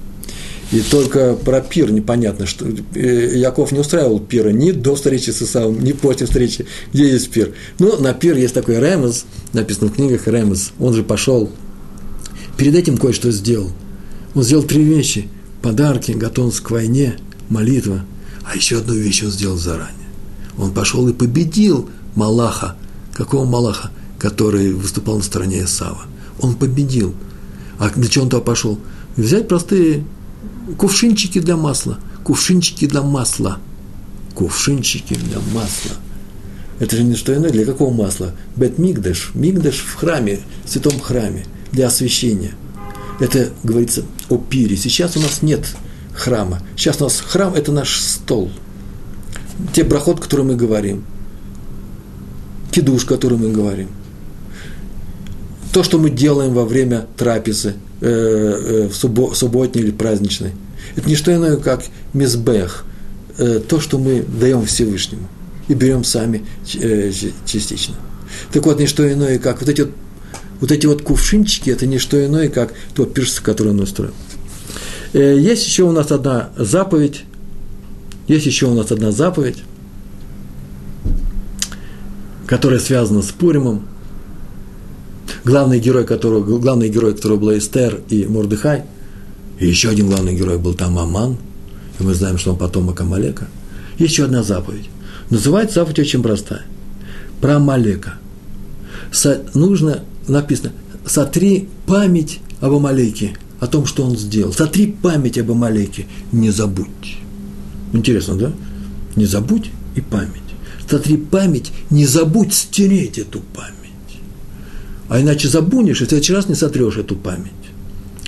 [0.73, 5.43] И только про пир непонятно, что э, Яков не устраивал пира ни до встречи с
[5.43, 7.53] Исавом, ни после встречи, где есть пир.
[7.79, 11.51] Но на пир есть такой Ремес, написано в книгах Ремес, он же пошел,
[12.57, 13.71] перед этим кое-что сделал–
[14.35, 15.29] он сделал три вещи.
[15.63, 17.17] Подарки, готовность к войне,
[17.49, 18.05] молитва.
[18.45, 20.09] А еще одну вещь он сделал заранее.
[20.59, 22.77] Он пошел и победил Малаха.
[23.15, 23.91] Какого Малаха?
[24.19, 26.03] Который выступал на стороне Исава.
[26.41, 27.15] Он победил.
[27.79, 28.79] А для чего он туда пошел?
[29.17, 30.05] Взять простые
[30.77, 31.99] кувшинчики для масла.
[32.25, 33.59] Кувшинчики для масла.
[34.35, 35.93] Кувшинчики для масла.
[36.81, 37.51] Это же не что иное.
[37.51, 38.35] Для какого масла?
[38.57, 39.31] Бет Мигдаш.
[39.35, 41.47] Мигдаш в храме, в святом храме.
[41.73, 42.53] Для освящения–
[43.21, 44.77] это говорится о пире.
[44.77, 45.67] Сейчас у нас нет
[46.15, 46.61] храма.
[46.77, 48.51] Сейчас у нас храм– это наш стол.
[49.73, 51.05] Те брахот, которые мы говорим.
[52.71, 53.89] Кидуш, который мы говорим.
[55.73, 60.53] То, что мы делаем во время трапезы, э, э, в суббо, субботней или праздничной.
[60.97, 62.85] Это не что иное, как мизбех,
[63.39, 65.29] э, то, что мы даем Всевышнему
[65.67, 66.45] и берем сами
[67.47, 67.95] частично.
[68.53, 69.89] Так вот, не что иное, как вот эти
[70.65, 74.15] вот эти вот кувшинчики, это не что иное, как то пиршество, которое он устроил.
[75.13, 77.25] Э, есть еще у нас одна заповедь,
[78.29, 79.63] есть еще у нас одна заповедь,
[82.47, 83.87] которая связана с Пуримом.
[85.45, 88.85] Главный герой, которого, главный герой, которого был Эстер и Мордыхай,
[89.61, 91.37] и еще один главный герой был там Аман,
[92.01, 93.49] и мы знаем, что он потомок Амалека.
[93.99, 94.89] Есть еще одна заповедь.
[95.29, 96.63] Называется заповедь очень простая.
[97.43, 98.15] Про Амалека.
[99.13, 100.73] Со, нужно, написано,
[101.07, 104.53] сотри память об Амалеке, о том, что он сделал.
[104.53, 107.19] Сотри память об Амалеке, не забудь.
[107.93, 108.53] Интересно, да?
[109.17, 110.43] Не забудь и память.
[110.89, 113.75] Сотри память, не забудь стереть эту память.
[115.09, 117.53] А иначе забунешь, и в следующий раз не сотрешь эту память.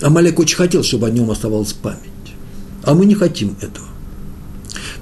[0.03, 2.01] Амалек очень хотел, чтобы о нем оставалась память.
[2.83, 3.87] А мы не хотим этого.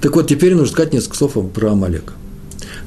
[0.00, 2.14] Так вот, теперь нужно сказать несколько слов про Амалека.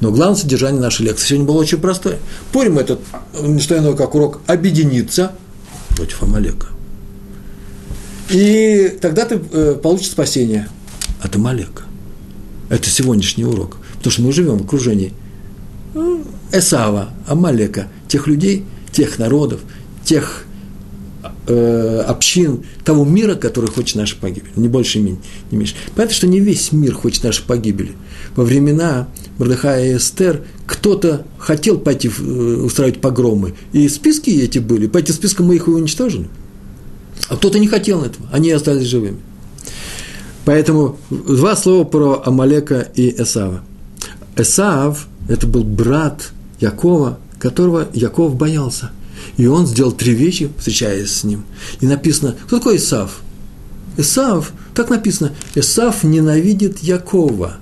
[0.00, 2.18] Но главное содержание нашей лекции сегодня было очень простое.
[2.52, 3.00] Порим этот,
[3.40, 5.32] не что иное, как урок, объединиться
[5.96, 6.68] против Амалека.
[8.30, 10.68] И тогда ты э, получишь спасение
[11.20, 11.82] от Амалека.
[12.68, 13.78] Это сегодняшний урок.
[13.96, 15.12] Потому что мы живем в окружении
[16.52, 19.60] Эсава, Амалека, тех людей, тех народов,
[20.04, 20.44] тех
[21.48, 24.52] э, общин того мира, который хочет нашей погибели.
[24.56, 25.18] Не больше, не
[25.50, 25.74] меньше.
[25.94, 27.92] Понятно, что не весь мир хочет нашей погибели.
[28.36, 34.86] Во времена Мордыхая и Эстер кто-то хотел пойти э, устраивать погромы, и списки эти были.
[34.86, 36.28] По этим спискам мы их и уничтожили.
[37.28, 39.18] А кто-то не хотел этого, они остались живыми.
[40.44, 43.62] Поэтому два слова про Амалека и Эсава.
[44.36, 46.30] Эсав– это был брат
[46.60, 48.90] Якова, которого Яков боялся.
[49.36, 51.44] И он сделал три вещи, встречаясь с ним.
[51.80, 53.20] И написано, кто такой Исав?
[53.96, 57.56] Исав, так написано, Исав ненавидит Якова.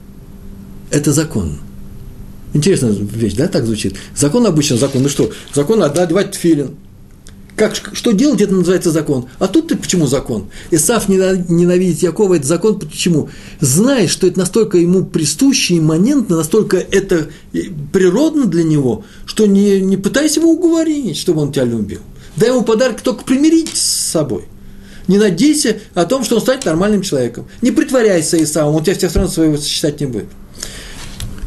[0.91, 1.59] Это закон.
[2.53, 3.97] Интересная вещь, да, так звучит?
[4.15, 5.03] Закон обычно закон.
[5.03, 6.77] Ну что, закон одевать филин.
[7.57, 9.29] Как, что делать, это называется закон.
[9.39, 10.51] А тут ты почему закон?
[10.71, 13.31] Исав ненавидит Якова, это закон почему?
[13.61, 17.29] Знаешь, что это настолько ему присуще, имманентно, настолько это
[17.95, 22.01] природно для него, что не, не пытайся его уговорить, чтобы он тебя любил.
[22.37, 24.45] Дай ему подарок только примирить с собой.
[25.09, 27.47] Не надейся о том, что он станет нормальным человеком.
[27.63, 30.27] Не притворяйся Исавом, он тебя тех сторон своего считать не будет.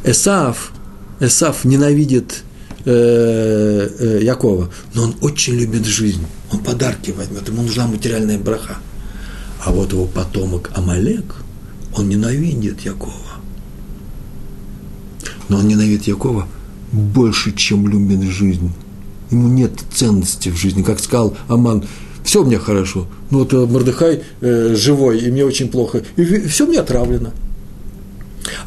[0.03, 0.71] Эсав,
[1.19, 2.41] Эсав ненавидит
[2.85, 8.77] Э, э, Якова, но он очень любит жизнь, он подарки возьмет, ему нужна материальная браха.
[9.65, 11.35] А вот его потомок Амалек,
[11.93, 13.13] он ненавидит Якова.
[15.49, 16.47] Но он ненавидит Якова
[16.93, 18.71] больше, чем любит жизнь.
[19.29, 20.81] Ему нет ценности в жизни.
[20.81, 21.83] Как сказал Аман,
[22.23, 26.79] все мне хорошо, но вот Мордыхай э, живой, и мне очень плохо, и все мне
[26.79, 27.31] отравлено.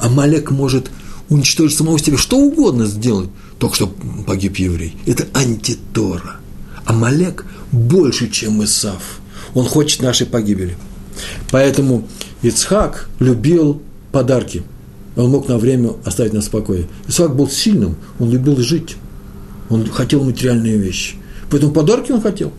[0.00, 0.90] Амалек может
[1.30, 3.30] уничтожить самого себя, что угодно сделать,
[3.62, 3.94] только что
[4.26, 4.96] погиб еврей.
[5.06, 6.38] Это антитора.
[6.84, 9.20] Амалек больше, чем Исав.
[9.54, 10.76] Он хочет нашей погибели.
[11.52, 12.08] Поэтому
[12.42, 14.64] Ицхак любил подарки.
[15.14, 16.88] Он мог на время оставить нас в покое.
[17.06, 18.96] Исаак был сильным, он любил жить.
[19.70, 21.14] Он хотел материальные вещи.
[21.48, 22.52] Поэтому подарки он хотел.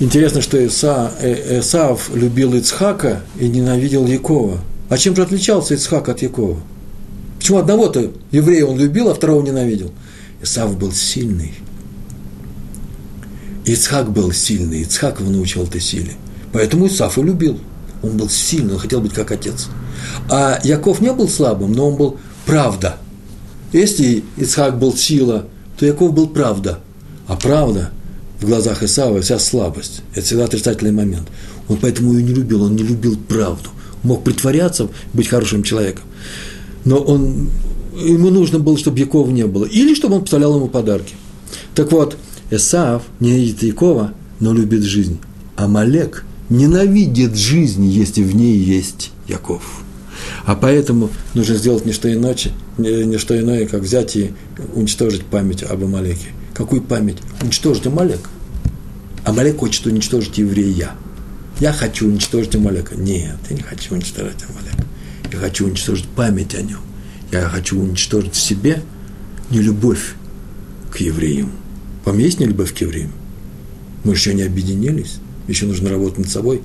[0.00, 4.58] Интересно, что Иса, э, Исав любил Ицхака и ненавидел Якова.
[4.88, 6.58] А чем же отличался Ицхак от Якова?
[7.38, 9.92] Почему одного-то еврея он любил, а второго ненавидел?
[10.42, 11.54] Исав был сильный.
[13.64, 16.12] Ицхак был сильный, Ицхак его научил этой силе.
[16.52, 17.58] Поэтому Исаф и любил.
[18.02, 19.68] Он был сильный, он хотел быть как отец.
[20.30, 22.96] А Яков не был слабым, но он был правда.
[23.72, 25.46] Если Ицхак был сила,
[25.78, 26.78] то Яков был правда.
[27.26, 27.90] А правда
[28.40, 30.02] в глазах Исава вся слабость.
[30.14, 31.26] Это всегда отрицательный момент.
[31.68, 33.70] Он поэтому ее не любил, он не любил правду.
[34.04, 36.04] Мог притворяться, быть хорошим человеком
[36.86, 37.50] но он,
[37.94, 41.14] ему нужно было, чтобы Якова не было, или чтобы он поставлял ему подарки.
[41.74, 42.16] Так вот,
[42.50, 45.18] Эсав ненавидит Якова, но любит жизнь.
[45.56, 49.82] А Малек ненавидит жизнь, если в ней есть Яков.
[50.44, 52.36] А поэтому нужно сделать не что иное,
[52.78, 54.30] не что иное, как взять и
[54.74, 56.28] уничтожить память об Амалеке.
[56.54, 57.18] Какую память?
[57.42, 58.30] Уничтожить Амалек.
[59.24, 60.92] Амалек хочет уничтожить еврея.
[61.58, 62.94] Я хочу уничтожить Амалека.
[62.94, 64.75] Нет, я не хочу уничтожить Амалека.
[65.32, 66.80] Я хочу уничтожить память о нем.
[67.32, 68.82] Я хочу уничтожить в себе
[69.50, 70.14] нелюбовь
[70.90, 71.50] к евреям.
[72.04, 73.12] Вам есть нелюбовь к евреям?
[74.04, 75.16] Мы еще не объединились,
[75.48, 76.62] еще нужно работать над собой.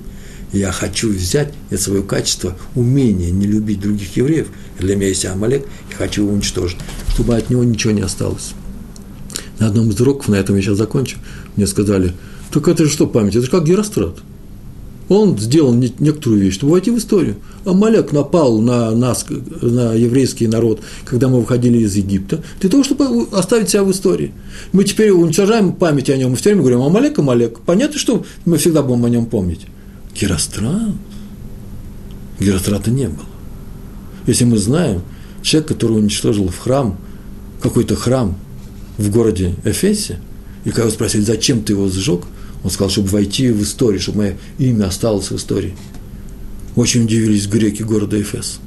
[0.52, 4.48] Я хочу взять это свое качество, умение не любить других евреев.
[4.78, 8.52] Для меня есть Амалек, я хочу его уничтожить, чтобы от него ничего не осталось.
[9.58, 11.18] На одном из уроков, на этом я сейчас закончу,
[11.56, 12.12] мне сказали,
[12.52, 14.18] так это же что память, это же как Герострат.
[15.14, 17.36] Он сделал некоторую вещь, чтобы войти в историю.
[17.66, 23.26] Амалек напал на нас, на еврейский народ, когда мы выходили из Египта, для того, чтобы
[23.30, 24.32] оставить себя в истории.
[24.72, 27.60] Мы теперь уничтожаем память о нем, и все время говорим, Амалек, Амалек.
[27.60, 29.66] Понятно, что мы всегда будем о нем помнить.
[30.18, 30.94] Герострат?
[32.40, 33.26] Герострата не было.
[34.26, 35.02] Если мы знаем,
[35.42, 36.96] человек, который уничтожил в храм,
[37.60, 38.34] какой-то храм
[38.96, 40.20] в городе Эфесе,
[40.64, 42.22] и когда его спросили, зачем ты его сжег,
[42.62, 45.74] он сказал, чтобы войти в историю, чтобы мое имя осталось в истории.
[46.76, 48.60] Очень удивились греки города Эфес.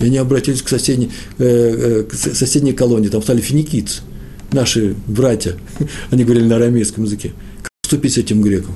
[0.00, 4.02] И они обратились к соседней, э, э, к соседней колонии, там стали финикийцы,
[4.50, 5.56] наши братья,
[6.10, 7.32] они говорили на арамейском языке,
[7.62, 8.74] как поступить с этим греком.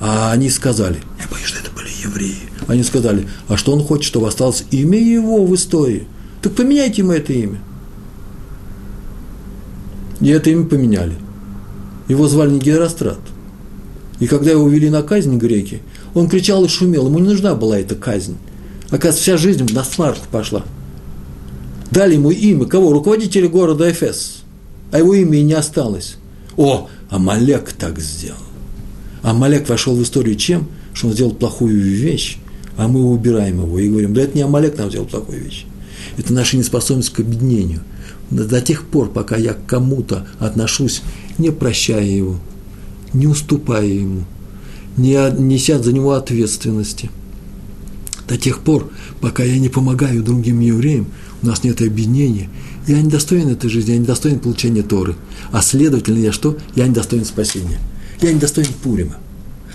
[0.00, 2.36] А они сказали, я боюсь, что это были евреи.
[2.68, 6.06] Они сказали, а что он хочет, чтобы осталось имя его в истории?
[6.42, 7.58] Так поменяйте ему это имя.
[10.20, 11.14] И это имя поменяли.
[12.08, 13.18] Его звали не Герострат.
[14.20, 15.80] И когда его увели на казнь греки,
[16.14, 18.36] он кричал и шумел, ему не нужна была эта казнь.
[18.90, 20.64] Оказывается, вся жизнь насмарку пошла.
[21.90, 22.92] Дали ему имя кого?
[22.92, 24.42] Руководителя города Эфес.
[24.90, 26.16] А его имя и не осталось.
[26.56, 28.38] О, Амалек так сделал.
[29.22, 30.68] Амалек вошел в историю чем?
[30.92, 32.38] Что он сделал плохую вещь,
[32.76, 35.66] а мы убираем его и говорим, да это не Амалек нам сделал плохую вещь.
[36.16, 37.80] Это наша неспособность к объединению.
[38.30, 41.02] До тех пор, пока я к кому-то отношусь,
[41.38, 42.38] не прощая его,
[43.12, 44.24] не уступая ему,
[44.96, 47.10] не неся за него ответственности.
[48.28, 48.90] До тех пор,
[49.20, 51.06] пока я не помогаю другим евреям,
[51.42, 52.50] у нас нет объединения,
[52.86, 55.14] я не достоин этой жизни, я не достоин получения Торы.
[55.52, 56.58] А следовательно, я что?
[56.74, 57.78] Я не достоин спасения.
[58.20, 59.16] Я не достоин Пурима.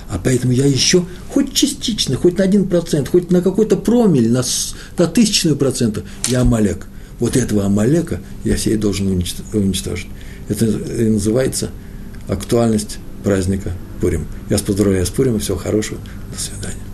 [0.09, 4.43] А поэтому я еще хоть частично, хоть на один процент, хоть на какой-то промель, на,
[4.97, 6.88] на тысячную процента, я Амалек.
[7.19, 10.07] Вот этого Амалека я себе должен уничтожить.
[10.49, 11.69] Это и называется
[12.27, 13.71] актуальность праздника
[14.01, 14.28] Пурим.
[14.49, 15.99] Я вас поздравляю с Пуримом, всего хорошего,
[16.32, 16.92] до свидания.